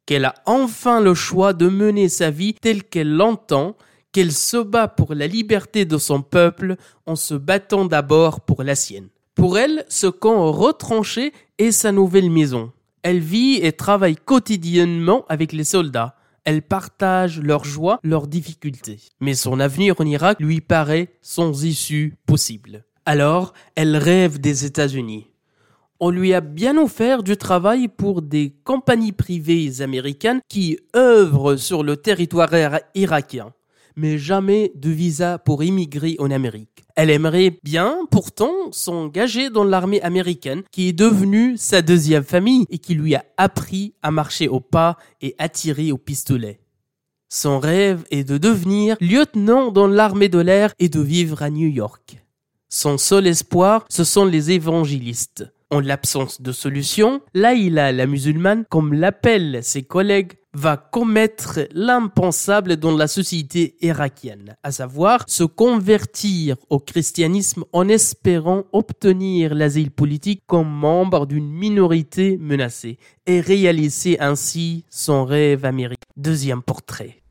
Qu'elle 0.06 0.24
a 0.24 0.36
enfin 0.46 1.00
le 1.00 1.14
choix 1.14 1.52
de 1.52 1.68
mener 1.68 2.08
sa 2.08 2.30
vie 2.30 2.54
telle 2.54 2.84
qu'elle 2.84 3.12
l'entend 3.12 3.76
qu'elle 4.18 4.32
se 4.32 4.56
bat 4.56 4.88
pour 4.88 5.14
la 5.14 5.28
liberté 5.28 5.84
de 5.84 5.96
son 5.96 6.22
peuple 6.22 6.74
en 7.06 7.14
se 7.14 7.34
battant 7.34 7.84
d'abord 7.84 8.40
pour 8.40 8.64
la 8.64 8.74
sienne. 8.74 9.10
Pour 9.36 9.58
elle, 9.58 9.84
ce 9.88 10.08
camp 10.08 10.50
retranché 10.50 11.32
est 11.58 11.70
sa 11.70 11.92
nouvelle 11.92 12.28
maison. 12.28 12.72
Elle 13.04 13.20
vit 13.20 13.60
et 13.62 13.70
travaille 13.70 14.16
quotidiennement 14.16 15.24
avec 15.28 15.52
les 15.52 15.62
soldats. 15.62 16.16
Elle 16.42 16.62
partage 16.62 17.40
leurs 17.40 17.64
joies, 17.64 18.00
leurs 18.02 18.26
difficultés. 18.26 18.98
Mais 19.20 19.34
son 19.34 19.60
avenir 19.60 19.94
en 20.00 20.04
Irak 20.04 20.38
lui 20.40 20.60
paraît 20.60 21.14
sans 21.22 21.62
issue 21.62 22.16
possible. 22.26 22.84
Alors, 23.06 23.52
elle 23.76 23.96
rêve 23.96 24.40
des 24.40 24.64
États-Unis. 24.64 25.28
On 26.00 26.10
lui 26.10 26.34
a 26.34 26.40
bien 26.40 26.76
offert 26.76 27.22
du 27.22 27.36
travail 27.36 27.86
pour 27.86 28.22
des 28.22 28.52
compagnies 28.64 29.12
privées 29.12 29.80
américaines 29.80 30.40
qui 30.48 30.78
œuvrent 30.96 31.56
sur 31.56 31.84
le 31.84 31.96
territoire 31.96 32.50
irakien, 32.94 33.52
mais 33.98 34.16
jamais 34.16 34.70
de 34.76 34.90
visa 34.90 35.38
pour 35.38 35.64
immigrer 35.64 36.14
en 36.20 36.30
Amérique. 36.30 36.84
Elle 36.94 37.10
aimerait 37.10 37.58
bien 37.64 38.06
pourtant 38.10 38.70
s'engager 38.70 39.50
dans 39.50 39.64
l'armée 39.64 40.00
américaine 40.02 40.62
qui 40.70 40.88
est 40.88 40.92
devenue 40.92 41.56
sa 41.56 41.82
deuxième 41.82 42.22
famille 42.22 42.64
et 42.70 42.78
qui 42.78 42.94
lui 42.94 43.16
a 43.16 43.24
appris 43.36 43.94
à 44.02 44.12
marcher 44.12 44.46
au 44.46 44.60
pas 44.60 44.96
et 45.20 45.34
à 45.38 45.48
tirer 45.48 45.90
au 45.90 45.98
pistolet. 45.98 46.60
Son 47.28 47.58
rêve 47.58 48.04
est 48.10 48.24
de 48.24 48.38
devenir 48.38 48.96
lieutenant 49.00 49.72
dans 49.72 49.88
l'armée 49.88 50.28
de 50.28 50.38
l'air 50.38 50.72
et 50.78 50.88
de 50.88 51.00
vivre 51.00 51.42
à 51.42 51.50
New 51.50 51.68
York. 51.68 52.24
Son 52.68 52.98
seul 52.98 53.26
espoir, 53.26 53.84
ce 53.90 54.04
sont 54.04 54.24
les 54.24 54.52
évangélistes. 54.52 55.44
En 55.70 55.80
l'absence 55.80 56.40
de 56.40 56.52
solution, 56.52 57.20
Laïla 57.34 57.92
la 57.92 58.06
musulmane, 58.06 58.64
comme 58.70 58.94
l'appellent 58.94 59.58
ses 59.62 59.82
collègues, 59.82 60.37
va 60.54 60.76
commettre 60.76 61.60
l'impensable 61.72 62.76
dans 62.76 62.96
la 62.96 63.06
société 63.06 63.76
irakienne, 63.80 64.56
à 64.62 64.72
savoir 64.72 65.24
se 65.26 65.44
convertir 65.44 66.56
au 66.70 66.78
christianisme 66.78 67.64
en 67.72 67.88
espérant 67.88 68.64
obtenir 68.72 69.54
l'asile 69.54 69.90
politique 69.90 70.42
comme 70.46 70.70
membre 70.70 71.26
d'une 71.26 71.50
minorité 71.50 72.36
menacée 72.38 72.98
et 73.26 73.40
réaliser 73.40 74.18
ainsi 74.20 74.84
son 74.90 75.24
rêve 75.24 75.64
américain. 75.64 76.06
Deuxième 76.16 76.62
portrait. 76.62 77.22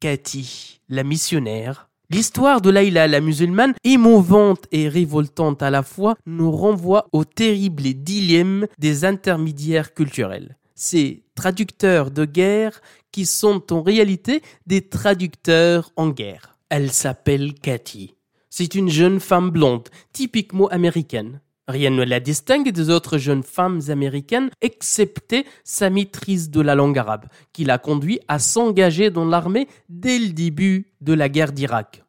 Cathy, 0.00 0.80
la 0.88 1.02
missionnaire. 1.02 1.88
L'histoire 2.08 2.60
de 2.60 2.70
Laïla 2.70 3.08
la 3.08 3.20
musulmane, 3.20 3.74
émouvante 3.82 4.64
et 4.70 4.88
révoltante 4.88 5.62
à 5.62 5.70
la 5.70 5.82
fois, 5.82 6.16
nous 6.24 6.52
renvoie 6.52 7.08
au 7.12 7.24
terrible 7.24 7.82
dilemme 7.82 8.66
des 8.78 9.04
intermédiaires 9.04 9.94
culturels. 9.94 10.56
Ces 10.76 11.24
traducteurs 11.34 12.12
de 12.12 12.24
guerre 12.24 12.80
qui 13.10 13.26
sont 13.26 13.72
en 13.72 13.82
réalité 13.82 14.42
des 14.66 14.88
traducteurs 14.88 15.90
en 15.96 16.10
guerre. 16.10 16.56
Elle 16.68 16.92
s'appelle 16.92 17.54
Cathy. 17.54 18.14
C'est 18.50 18.76
une 18.76 18.88
jeune 18.88 19.18
femme 19.18 19.50
blonde, 19.50 19.88
typiquement 20.12 20.68
américaine. 20.68 21.40
Rien 21.68 21.90
ne 21.90 22.02
la 22.02 22.18
distingue 22.18 22.70
des 22.70 22.88
autres 22.88 23.18
jeunes 23.18 23.42
femmes 23.42 23.82
américaines, 23.88 24.50
excepté 24.62 25.44
sa 25.64 25.90
maîtrise 25.90 26.50
de 26.50 26.62
la 26.62 26.74
langue 26.74 26.98
arabe, 26.98 27.26
qui 27.52 27.64
l'a 27.64 27.76
conduit 27.76 28.20
à 28.26 28.38
s'engager 28.38 29.10
dans 29.10 29.26
l'armée 29.26 29.68
dès 29.90 30.18
le 30.18 30.30
début 30.30 30.86
de 31.02 31.12
la 31.12 31.28
guerre 31.28 31.52
d'Irak. 31.52 32.04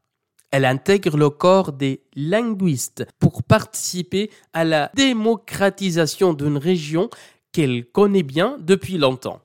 Elle 0.51 0.63
intègre 0.63 1.17
le 1.17 1.29
corps 1.29 1.73
des 1.73 2.03
linguistes 2.15 3.05
pour 3.19 3.43
participer 3.43 4.31
à 4.53 4.63
la 4.63 4.91
démocratisation 4.95 6.33
d'une 6.33 6.57
région 6.57 7.09
qu'elle 7.51 7.85
connaît 7.85 8.23
bien 8.23 8.57
depuis 8.61 8.97
longtemps. 8.97 9.41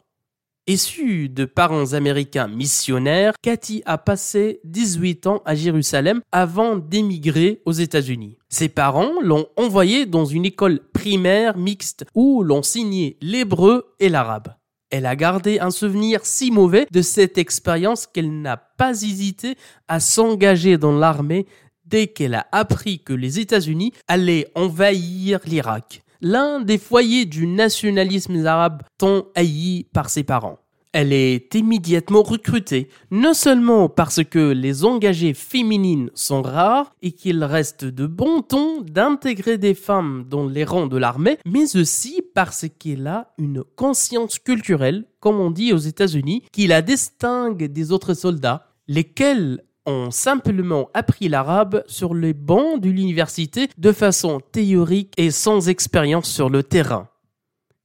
Issue 0.66 1.28
de 1.28 1.44
parents 1.44 1.92
américains 1.92 2.48
missionnaires, 2.48 3.34
Cathy 3.42 3.82
a 3.84 3.98
passé 3.98 4.60
18 4.64 5.26
ans 5.26 5.42
à 5.44 5.54
Jérusalem 5.54 6.22
avant 6.32 6.76
d'émigrer 6.76 7.60
aux 7.66 7.72
États-Unis. 7.72 8.38
Ses 8.48 8.70
parents 8.70 9.20
l'ont 9.20 9.46
envoyée 9.56 10.06
dans 10.06 10.24
une 10.24 10.46
école 10.46 10.80
primaire 10.94 11.58
mixte 11.58 12.06
où 12.14 12.42
l'on 12.42 12.62
signé 12.62 13.18
l'hébreu 13.20 13.94
et 14.00 14.08
l'arabe. 14.08 14.54
Elle 14.88 15.04
a 15.04 15.16
gardé 15.16 15.58
un 15.58 15.70
souvenir 15.70 16.24
si 16.24 16.50
mauvais 16.50 16.86
de 16.90 17.02
cette 17.02 17.36
expérience 17.36 18.06
qu'elle 18.06 18.40
n'a 18.40 18.56
pas 18.56 19.02
hésité 19.02 19.56
à 19.86 20.00
s'engager 20.00 20.78
dans 20.78 20.96
l'armée 20.96 21.44
dès 21.84 22.06
qu'elle 22.06 22.34
a 22.34 22.46
appris 22.52 23.00
que 23.00 23.12
les 23.12 23.38
États-Unis 23.38 23.92
allaient 24.08 24.50
envahir 24.54 25.40
l'Irak 25.44 26.04
l'un 26.24 26.60
des 26.60 26.78
foyers 26.78 27.26
du 27.26 27.46
nationalisme 27.46 28.46
arabe 28.46 28.82
tant 28.96 29.26
haï 29.34 29.84
par 29.92 30.08
ses 30.08 30.24
parents. 30.24 30.58
Elle 30.94 31.12
est 31.12 31.54
immédiatement 31.54 32.22
recrutée, 32.22 32.88
non 33.10 33.34
seulement 33.34 33.90
parce 33.90 34.24
que 34.24 34.52
les 34.52 34.86
engagées 34.86 35.34
féminines 35.34 36.10
sont 36.14 36.40
rares 36.40 36.94
et 37.02 37.12
qu'il 37.12 37.44
reste 37.44 37.84
de 37.84 38.06
bon 38.06 38.40
ton 38.40 38.80
d'intégrer 38.80 39.58
des 39.58 39.74
femmes 39.74 40.24
dans 40.26 40.46
les 40.46 40.64
rangs 40.64 40.86
de 40.86 40.96
l'armée, 40.96 41.36
mais 41.44 41.76
aussi 41.76 42.22
parce 42.34 42.66
qu'elle 42.78 43.06
a 43.06 43.34
une 43.36 43.62
conscience 43.76 44.38
culturelle, 44.38 45.04
comme 45.20 45.40
on 45.40 45.50
dit 45.50 45.74
aux 45.74 45.78
États-Unis, 45.78 46.44
qui 46.52 46.68
la 46.68 46.80
distingue 46.80 47.64
des 47.64 47.92
autres 47.92 48.14
soldats, 48.14 48.68
lesquels 48.88 49.62
ont 49.86 50.10
simplement 50.10 50.88
appris 50.94 51.28
l'arabe 51.28 51.84
sur 51.86 52.14
les 52.14 52.32
bancs 52.32 52.80
de 52.80 52.90
l'université 52.90 53.68
de 53.78 53.92
façon 53.92 54.40
théorique 54.52 55.12
et 55.16 55.30
sans 55.30 55.68
expérience 55.68 56.30
sur 56.30 56.50
le 56.50 56.62
terrain. 56.62 57.08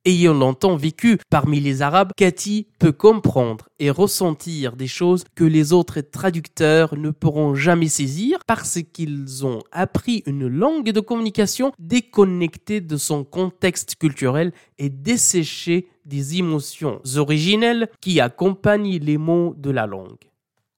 Ayant 0.06 0.34
longtemps 0.34 0.78
vécu 0.78 1.20
parmi 1.30 1.60
les 1.60 1.82
Arabes, 1.82 2.14
Cathy 2.16 2.68
peut 2.80 2.94
comprendre 2.94 3.68
et 3.80 3.90
ressentir 3.90 4.78
des 4.78 4.88
choses 4.88 5.26
que 5.36 5.44
les 5.44 5.74
autres 5.74 6.00
traducteurs 6.00 6.98
ne 6.98 7.10
pourront 7.10 7.54
jamais 7.54 7.90
saisir 7.90 8.40
parce 8.48 8.80
qu'ils 8.94 9.46
ont 9.46 9.60
appris 9.74 10.24
une 10.26 10.48
langue 10.48 10.92
de 10.92 11.02
communication 11.02 11.74
déconnectée 11.80 12.80
de 12.80 12.96
son 12.96 13.26
contexte 13.26 13.98
culturel 13.98 14.54
et 14.78 14.90
desséchée 14.90 15.90
des 16.06 16.38
émotions 16.38 17.02
originelles 17.18 17.90
qui 18.00 18.22
accompagnent 18.22 19.00
les 19.00 19.18
mots 19.18 19.54
de 19.58 19.70
la 19.70 19.86
langue. 19.86 20.30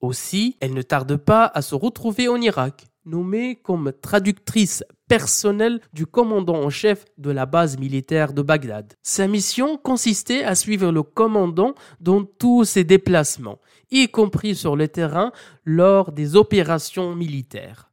Aussi, 0.02 0.56
elle 0.60 0.74
ne 0.74 0.82
tarde 0.82 1.16
pas 1.16 1.46
à 1.54 1.62
se 1.62 1.76
retrouver 1.76 2.26
en 2.26 2.40
Irak, 2.40 2.86
nommée 3.04 3.56
comme 3.56 3.92
traductrice 4.02 4.82
personnelle 5.06 5.80
du 5.92 6.06
commandant 6.06 6.56
en 6.56 6.70
chef 6.70 7.04
de 7.18 7.30
la 7.30 7.46
base 7.46 7.78
militaire 7.78 8.32
de 8.32 8.42
Bagdad. 8.42 8.94
Sa 9.04 9.28
mission 9.28 9.76
consistait 9.76 10.42
à 10.42 10.56
suivre 10.56 10.90
le 10.90 11.04
commandant 11.04 11.74
dans 12.00 12.24
tous 12.24 12.64
ses 12.64 12.82
déplacements, 12.82 13.60
y 13.92 14.08
compris 14.08 14.56
sur 14.56 14.74
le 14.74 14.88
terrain 14.88 15.30
lors 15.64 16.10
des 16.10 16.34
opérations 16.34 17.14
militaires. 17.14 17.92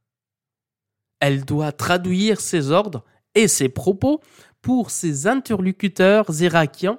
Elle 1.20 1.44
doit 1.44 1.72
traduire 1.72 2.40
ses 2.40 2.72
ordres 2.72 3.04
et 3.36 3.46
ses 3.46 3.68
propos 3.68 4.20
pour 4.62 4.90
ses 4.90 5.28
interlocuteurs 5.28 6.42
irakiens 6.42 6.98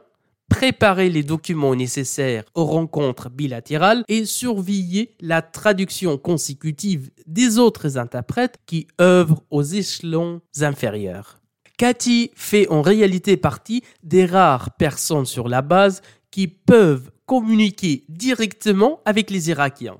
préparer 0.51 1.09
les 1.09 1.23
documents 1.23 1.75
nécessaires 1.75 2.43
aux 2.55 2.65
rencontres 2.65 3.29
bilatérales 3.29 4.03
et 4.09 4.25
surveiller 4.25 5.15
la 5.21 5.41
traduction 5.41 6.17
consécutive 6.17 7.09
des 7.25 7.57
autres 7.57 7.97
interprètes 7.97 8.59
qui 8.65 8.85
œuvrent 8.99 9.43
aux 9.49 9.63
échelons 9.63 10.41
inférieurs. 10.59 11.39
Cathy 11.77 12.31
fait 12.35 12.67
en 12.69 12.81
réalité 12.81 13.37
partie 13.37 13.81
des 14.03 14.25
rares 14.25 14.71
personnes 14.71 15.25
sur 15.25 15.47
la 15.47 15.61
base 15.61 16.01
qui 16.31 16.49
peuvent 16.49 17.11
communiquer 17.25 18.03
directement 18.09 18.99
avec 19.05 19.31
les 19.31 19.49
Irakiens. 19.49 19.99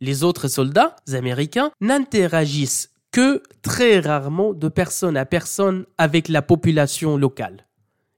Les 0.00 0.24
autres 0.24 0.48
soldats 0.48 0.96
américains 1.12 1.70
n'interagissent 1.82 2.88
que 3.10 3.42
très 3.60 4.00
rarement 4.00 4.54
de 4.54 4.68
personne 4.68 5.18
à 5.18 5.26
personne 5.26 5.84
avec 5.98 6.28
la 6.28 6.40
population 6.40 7.18
locale. 7.18 7.66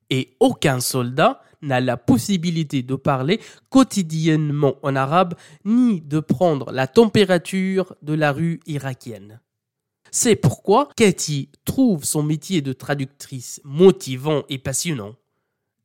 Et 0.08 0.36
aucun 0.38 0.78
soldat 0.78 1.40
n'a 1.64 1.80
la 1.80 1.96
possibilité 1.96 2.82
de 2.82 2.94
parler 2.94 3.40
quotidiennement 3.70 4.74
en 4.82 4.96
arabe 4.96 5.34
ni 5.64 6.00
de 6.00 6.20
prendre 6.20 6.70
la 6.72 6.86
température 6.86 7.94
de 8.02 8.14
la 8.14 8.32
rue 8.32 8.60
irakienne. 8.66 9.40
C'est 10.10 10.36
pourquoi 10.36 10.90
Cathy 10.96 11.48
trouve 11.64 12.04
son 12.04 12.22
métier 12.22 12.60
de 12.60 12.72
traductrice 12.72 13.60
motivant 13.64 14.44
et 14.48 14.58
passionnant. 14.58 15.16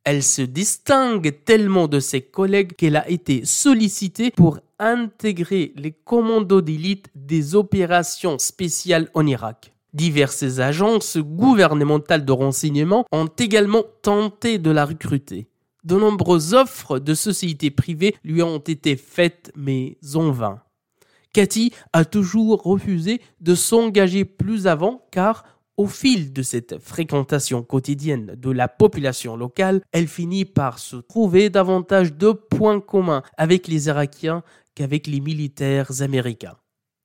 Elle 0.04 0.22
se 0.22 0.42
distingue 0.42 1.44
tellement 1.44 1.88
de 1.88 2.00
ses 2.00 2.22
collègues 2.22 2.74
qu'elle 2.74 2.96
a 2.96 3.08
été 3.10 3.44
sollicitée 3.44 4.30
pour 4.30 4.60
intégrer 4.78 5.72
les 5.76 5.92
commandos 5.92 6.62
d'élite 6.62 7.10
des 7.14 7.54
opérations 7.54 8.38
spéciales 8.38 9.10
en 9.14 9.26
Irak. 9.26 9.72
Diverses 9.92 10.60
agences 10.60 11.18
gouvernementales 11.18 12.24
de 12.24 12.32
renseignement 12.32 13.04
ont 13.10 13.26
également 13.26 13.82
tenté 14.02 14.58
de 14.58 14.70
la 14.70 14.84
recruter. 14.84 15.48
De 15.84 15.96
nombreuses 15.96 16.54
offres 16.54 16.98
de 16.98 17.14
sociétés 17.14 17.70
privées 17.70 18.16
lui 18.22 18.42
ont 18.42 18.58
été 18.58 18.96
faites, 18.96 19.50
mais 19.56 19.98
en 20.14 20.30
vain. 20.30 20.62
Cathy 21.32 21.72
a 21.92 22.04
toujours 22.04 22.62
refusé 22.62 23.20
de 23.40 23.54
s'engager 23.54 24.24
plus 24.24 24.66
avant 24.66 25.06
car 25.10 25.44
Au 25.76 25.86
fil 25.86 26.34
de 26.34 26.42
cette 26.42 26.78
fréquentation 26.78 27.62
quotidienne 27.62 28.34
de 28.36 28.50
la 28.50 28.68
population 28.68 29.34
locale, 29.34 29.80
elle 29.92 30.08
finit 30.08 30.44
par 30.44 30.78
se 30.78 30.96
trouver 30.96 31.48
davantage 31.48 32.12
de 32.12 32.32
points 32.32 32.80
communs 32.80 33.22
avec 33.38 33.66
les 33.66 33.86
Irakiens 33.86 34.42
qu'avec 34.74 35.06
les 35.06 35.20
militaires 35.20 36.02
américains. 36.02 36.58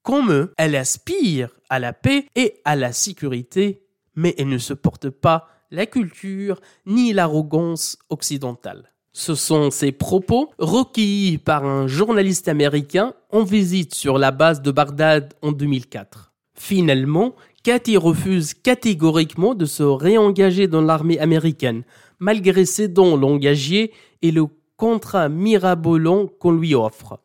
Comme 0.04 0.30
eux, 0.30 0.54
elle 0.58 0.76
aspire 0.76 1.52
à 1.70 1.80
la 1.80 1.94
paix 1.94 2.28
et 2.36 2.60
à 2.66 2.76
la 2.76 2.92
sécurité, 2.92 3.88
mais 4.14 4.36
elle 4.38 4.50
ne 4.50 4.58
supporte 4.58 5.10
pas 5.10 5.48
la 5.76 5.86
culture 5.86 6.60
ni 6.86 7.14
l'arrogance 7.14 7.98
occidentale. 8.10 8.92
Ce 9.12 9.36
sont 9.36 9.72
ces 9.72 9.92
propos 9.92 10.52
recueillis 10.58 11.38
par 11.38 11.66
un 11.66 11.88
journaliste 11.88 12.48
américain 12.48 13.14
en 13.32 13.44
visite 13.44 13.94
sur 13.94 14.18
la 14.18 14.32
base 14.32 14.62
de 14.62 14.72
Bagdad 14.72 15.34
en 15.42 15.52
2004. 15.52 16.34
Finalement, 16.54 17.36
Cathy 17.64 17.98
refuse 17.98 18.54
catégoriquement 18.54 19.56
de 19.56 19.66
se 19.66 19.84
réengager 19.84 20.68
dans 20.68 20.82
l'armée 20.82 21.20
américaine, 21.20 21.84
malgré 22.20 22.66
ses 22.66 22.88
dons 22.88 23.18
langagiers 23.18 23.92
et 24.22 24.32
le 24.32 24.48
contrat 24.78 25.30
mirabolant 25.30 26.28
qu'on 26.28 26.52
lui 26.52 26.76
offre. 26.76 27.20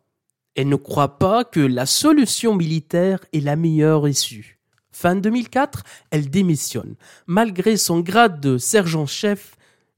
Elle 0.55 0.69
ne 0.69 0.77
croit 0.77 1.19
pas 1.19 1.45
que 1.45 1.61
la 1.61 1.87
solution 1.87 2.55
militaire 2.55 3.21
est 3.33 3.41
la 3.41 3.57
meilleure 3.57 4.09
issue. 4.09 4.60
Fin 5.01 5.17
2004, 5.17 5.83
elle 6.11 6.29
démissionne, 6.29 6.95
malgré 7.27 7.79
son 7.79 8.01
grade 8.01 8.39
de 8.39 8.59
sergent-chef, 8.59 9.57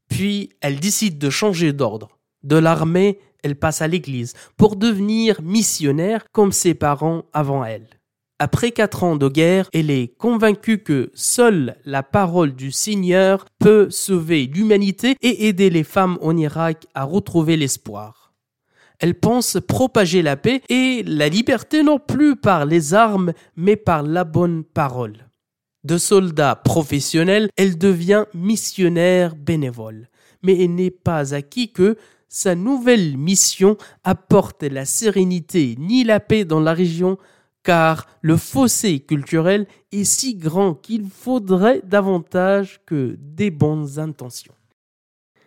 puis 0.09 0.51
elle 0.61 0.79
décide 0.79 1.19
de 1.19 1.29
changer 1.29 1.73
d'ordre. 1.73 2.21
De 2.45 2.55
l'armée, 2.55 3.19
elle 3.43 3.57
passe 3.57 3.83
à 3.83 3.89
l'église 3.89 4.35
pour 4.57 4.77
devenir 4.77 5.43
missionnaire 5.43 6.23
comme 6.31 6.53
ses 6.53 6.75
parents 6.75 7.25
avant 7.33 7.65
elle. 7.65 7.89
Après 8.39 8.71
quatre 8.71 9.03
ans 9.03 9.17
de 9.17 9.27
guerre, 9.27 9.69
elle 9.73 9.91
est 9.91 10.17
convaincue 10.19 10.79
que 10.79 11.11
seule 11.15 11.75
la 11.85 12.05
parole 12.05 12.55
du 12.55 12.71
Seigneur 12.71 13.47
peut 13.59 13.91
sauver 13.91 14.47
l'humanité 14.47 15.17
et 15.21 15.49
aider 15.49 15.69
les 15.69 15.83
femmes 15.83 16.17
en 16.23 16.37
Irak 16.37 16.87
à 16.95 17.03
retrouver 17.03 17.57
l'espoir. 17.57 18.22
Elle 19.03 19.19
pense 19.19 19.59
propager 19.67 20.23
la 20.23 20.37
paix 20.37 20.63
et 20.69 21.03
la 21.05 21.29
liberté 21.29 21.83
non 21.83 21.99
plus 21.99 22.37
par 22.37 22.67
les 22.67 22.95
armes, 22.95 23.33
mais 23.57 23.75
par 23.75 24.05
la 24.05 24.23
bonne 24.23 24.63
parole. 24.63 25.29
De 25.83 25.99
soldat 25.99 26.55
professionnel, 26.55 27.51
elle 27.57 27.77
devient 27.77 28.27
missionnaire 28.33 29.35
bénévole. 29.35 30.09
Mais 30.45 30.69
n'est 30.69 30.93
pas 30.93 31.35
acquis 31.35 31.73
que 31.73 31.97
sa 32.29 32.55
nouvelle 32.55 33.19
mission 33.19 33.77
apporte 34.05 34.63
la 34.63 34.85
sérénité 34.85 35.75
ni 35.81 36.05
la 36.05 36.21
paix 36.21 36.45
dans 36.45 36.61
la 36.61 36.73
région 36.73 37.19
car 37.65 38.07
le 38.21 38.37
fossé 38.37 39.01
culturel 39.01 39.67
est 39.91 40.05
si 40.05 40.37
grand 40.37 40.75
qu'il 40.75 41.09
faudrait 41.09 41.83
davantage 41.85 42.81
que 42.87 43.17
des 43.19 43.51
bonnes 43.51 43.99
intentions. 43.99 44.55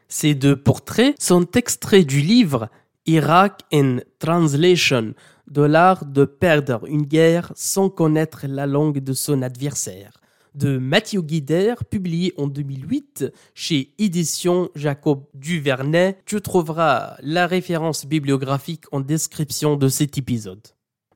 Ces 0.10 0.36
deux 0.36 0.56
portraits 0.58 1.16
sont 1.20 1.50
extraits 1.52 2.06
du 2.06 2.20
livre 2.20 2.70
Iraq 3.06 3.62
in 3.72 3.98
Translation 4.20 5.14
de 5.48 5.62
l'art 5.62 6.06
de 6.06 6.26
perdre 6.26 6.86
une 6.88 7.04
guerre 7.04 7.52
sans 7.56 7.90
connaître 7.90 8.46
la 8.48 8.66
langue 8.66 9.00
de 9.00 9.14
son 9.14 9.42
adversaire 9.42 10.20
de 10.56 10.78
Mathieu 10.78 11.22
Guider, 11.22 11.76
publié 11.90 12.34
en 12.38 12.48
2008 12.48 13.26
chez 13.54 13.94
Édition 14.00 14.70
Jacob 14.74 15.26
Duvernay. 15.34 16.18
Tu 16.26 16.42
trouveras 16.42 17.18
la 17.22 17.46
référence 17.46 18.06
bibliographique 18.06 18.86
en 18.92 19.02
description 19.02 19.76
de 19.76 19.90
cet 19.90 20.18
épisode. 20.18 20.62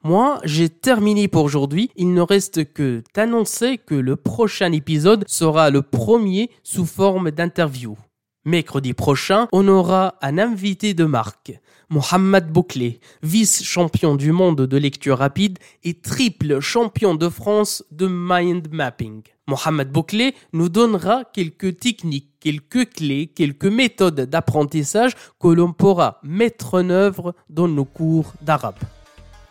Moi, 0.03 0.39
j'ai 0.43 0.69
terminé 0.69 1.27
pour 1.27 1.43
aujourd'hui. 1.43 1.89
Il 1.95 2.13
ne 2.13 2.21
reste 2.21 2.71
que 2.73 3.03
t'annoncer 3.13 3.77
que 3.77 3.95
le 3.95 4.15
prochain 4.15 4.71
épisode 4.71 5.25
sera 5.27 5.69
le 5.69 5.81
premier 5.81 6.49
sous 6.63 6.85
forme 6.85 7.31
d'interview. 7.31 7.97
Mercredi 8.45 8.93
prochain, 8.93 9.49
on 9.51 9.67
aura 9.67 10.15
un 10.21 10.37
invité 10.37 10.93
de 10.93 11.03
marque, 11.03 11.59
Mohamed 11.89 12.47
Bouclé, 12.47 13.01
vice-champion 13.21 14.15
du 14.15 14.31
monde 14.31 14.61
de 14.61 14.77
lecture 14.77 15.17
rapide 15.17 15.59
et 15.83 15.95
triple 15.95 16.61
champion 16.61 17.15
de 17.15 17.27
France 17.27 17.83
de 17.91 18.07
mind 18.09 18.69
mapping. 18.71 19.23
Mohamed 19.45 19.91
Bouclé 19.91 20.35
nous 20.53 20.69
donnera 20.69 21.25
quelques 21.33 21.79
techniques, 21.79 22.29
quelques 22.39 22.93
clés, 22.93 23.27
quelques 23.27 23.65
méthodes 23.65 24.21
d'apprentissage 24.21 25.17
que 25.37 25.49
l'on 25.49 25.73
pourra 25.73 26.21
mettre 26.23 26.75
en 26.75 26.89
œuvre 26.89 27.35
dans 27.49 27.67
nos 27.67 27.85
cours 27.85 28.31
d'arabe. 28.41 28.79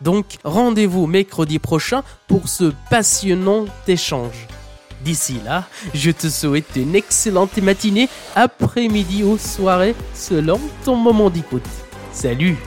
Donc 0.01 0.37
rendez-vous 0.43 1.05
mercredi 1.05 1.59
prochain 1.59 2.01
pour 2.27 2.47
ce 2.47 2.73
passionnant 2.89 3.65
échange. 3.87 4.47
D'ici 5.01 5.39
là, 5.45 5.65
je 5.93 6.11
te 6.11 6.27
souhaite 6.27 6.75
une 6.75 6.95
excellente 6.95 7.57
matinée, 7.57 8.09
après-midi 8.35 9.23
ou 9.23 9.37
soirée, 9.37 9.95
selon 10.13 10.59
ton 10.83 10.95
moment 10.95 11.29
d'écoute. 11.29 11.63
Salut 12.11 12.57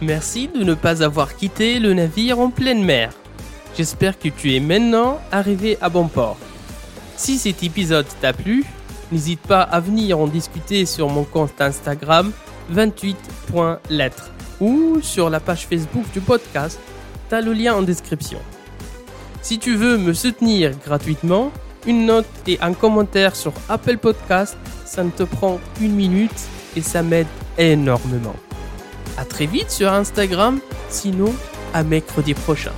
Merci 0.00 0.48
de 0.48 0.64
ne 0.64 0.74
pas 0.74 1.02
avoir 1.02 1.36
quitté 1.36 1.78
le 1.78 1.94
navire 1.94 2.40
en 2.40 2.50
pleine 2.50 2.84
mer. 2.84 3.12
J'espère 3.76 4.18
que 4.18 4.28
tu 4.28 4.54
es 4.54 4.60
maintenant 4.60 5.20
arrivé 5.30 5.78
à 5.80 5.88
bon 5.88 6.08
port. 6.08 6.36
Si 7.16 7.38
cet 7.38 7.62
épisode 7.62 8.06
t'a 8.20 8.32
plu, 8.32 8.64
N'hésite 9.12 9.40
pas 9.42 9.60
à 9.60 9.78
venir 9.78 10.18
en 10.18 10.26
discuter 10.26 10.86
sur 10.86 11.10
mon 11.10 11.24
compte 11.24 11.60
Instagram 11.60 12.32
28.lettres 12.72 14.32
ou 14.62 15.00
sur 15.02 15.28
la 15.28 15.40
page 15.40 15.66
Facebook 15.66 16.04
du 16.12 16.20
podcast. 16.20 16.78
T'as 17.28 17.40
le 17.40 17.52
lien 17.52 17.74
en 17.74 17.82
description. 17.82 18.38
Si 19.42 19.58
tu 19.58 19.74
veux 19.74 19.98
me 19.98 20.12
soutenir 20.12 20.70
gratuitement, 20.86 21.50
une 21.84 22.06
note 22.06 22.28
et 22.46 22.58
un 22.60 22.72
commentaire 22.72 23.34
sur 23.34 23.52
Apple 23.68 23.98
Podcast, 23.98 24.56
ça 24.84 25.02
ne 25.02 25.10
te 25.10 25.24
prend 25.24 25.58
qu'une 25.76 25.94
minute 25.94 26.40
et 26.76 26.80
ça 26.80 27.02
m'aide 27.02 27.26
énormément. 27.58 28.36
À 29.18 29.24
très 29.24 29.46
vite 29.46 29.70
sur 29.70 29.92
Instagram, 29.92 30.60
sinon 30.88 31.34
à 31.74 31.82
mercredi 31.82 32.34
prochain. 32.34 32.72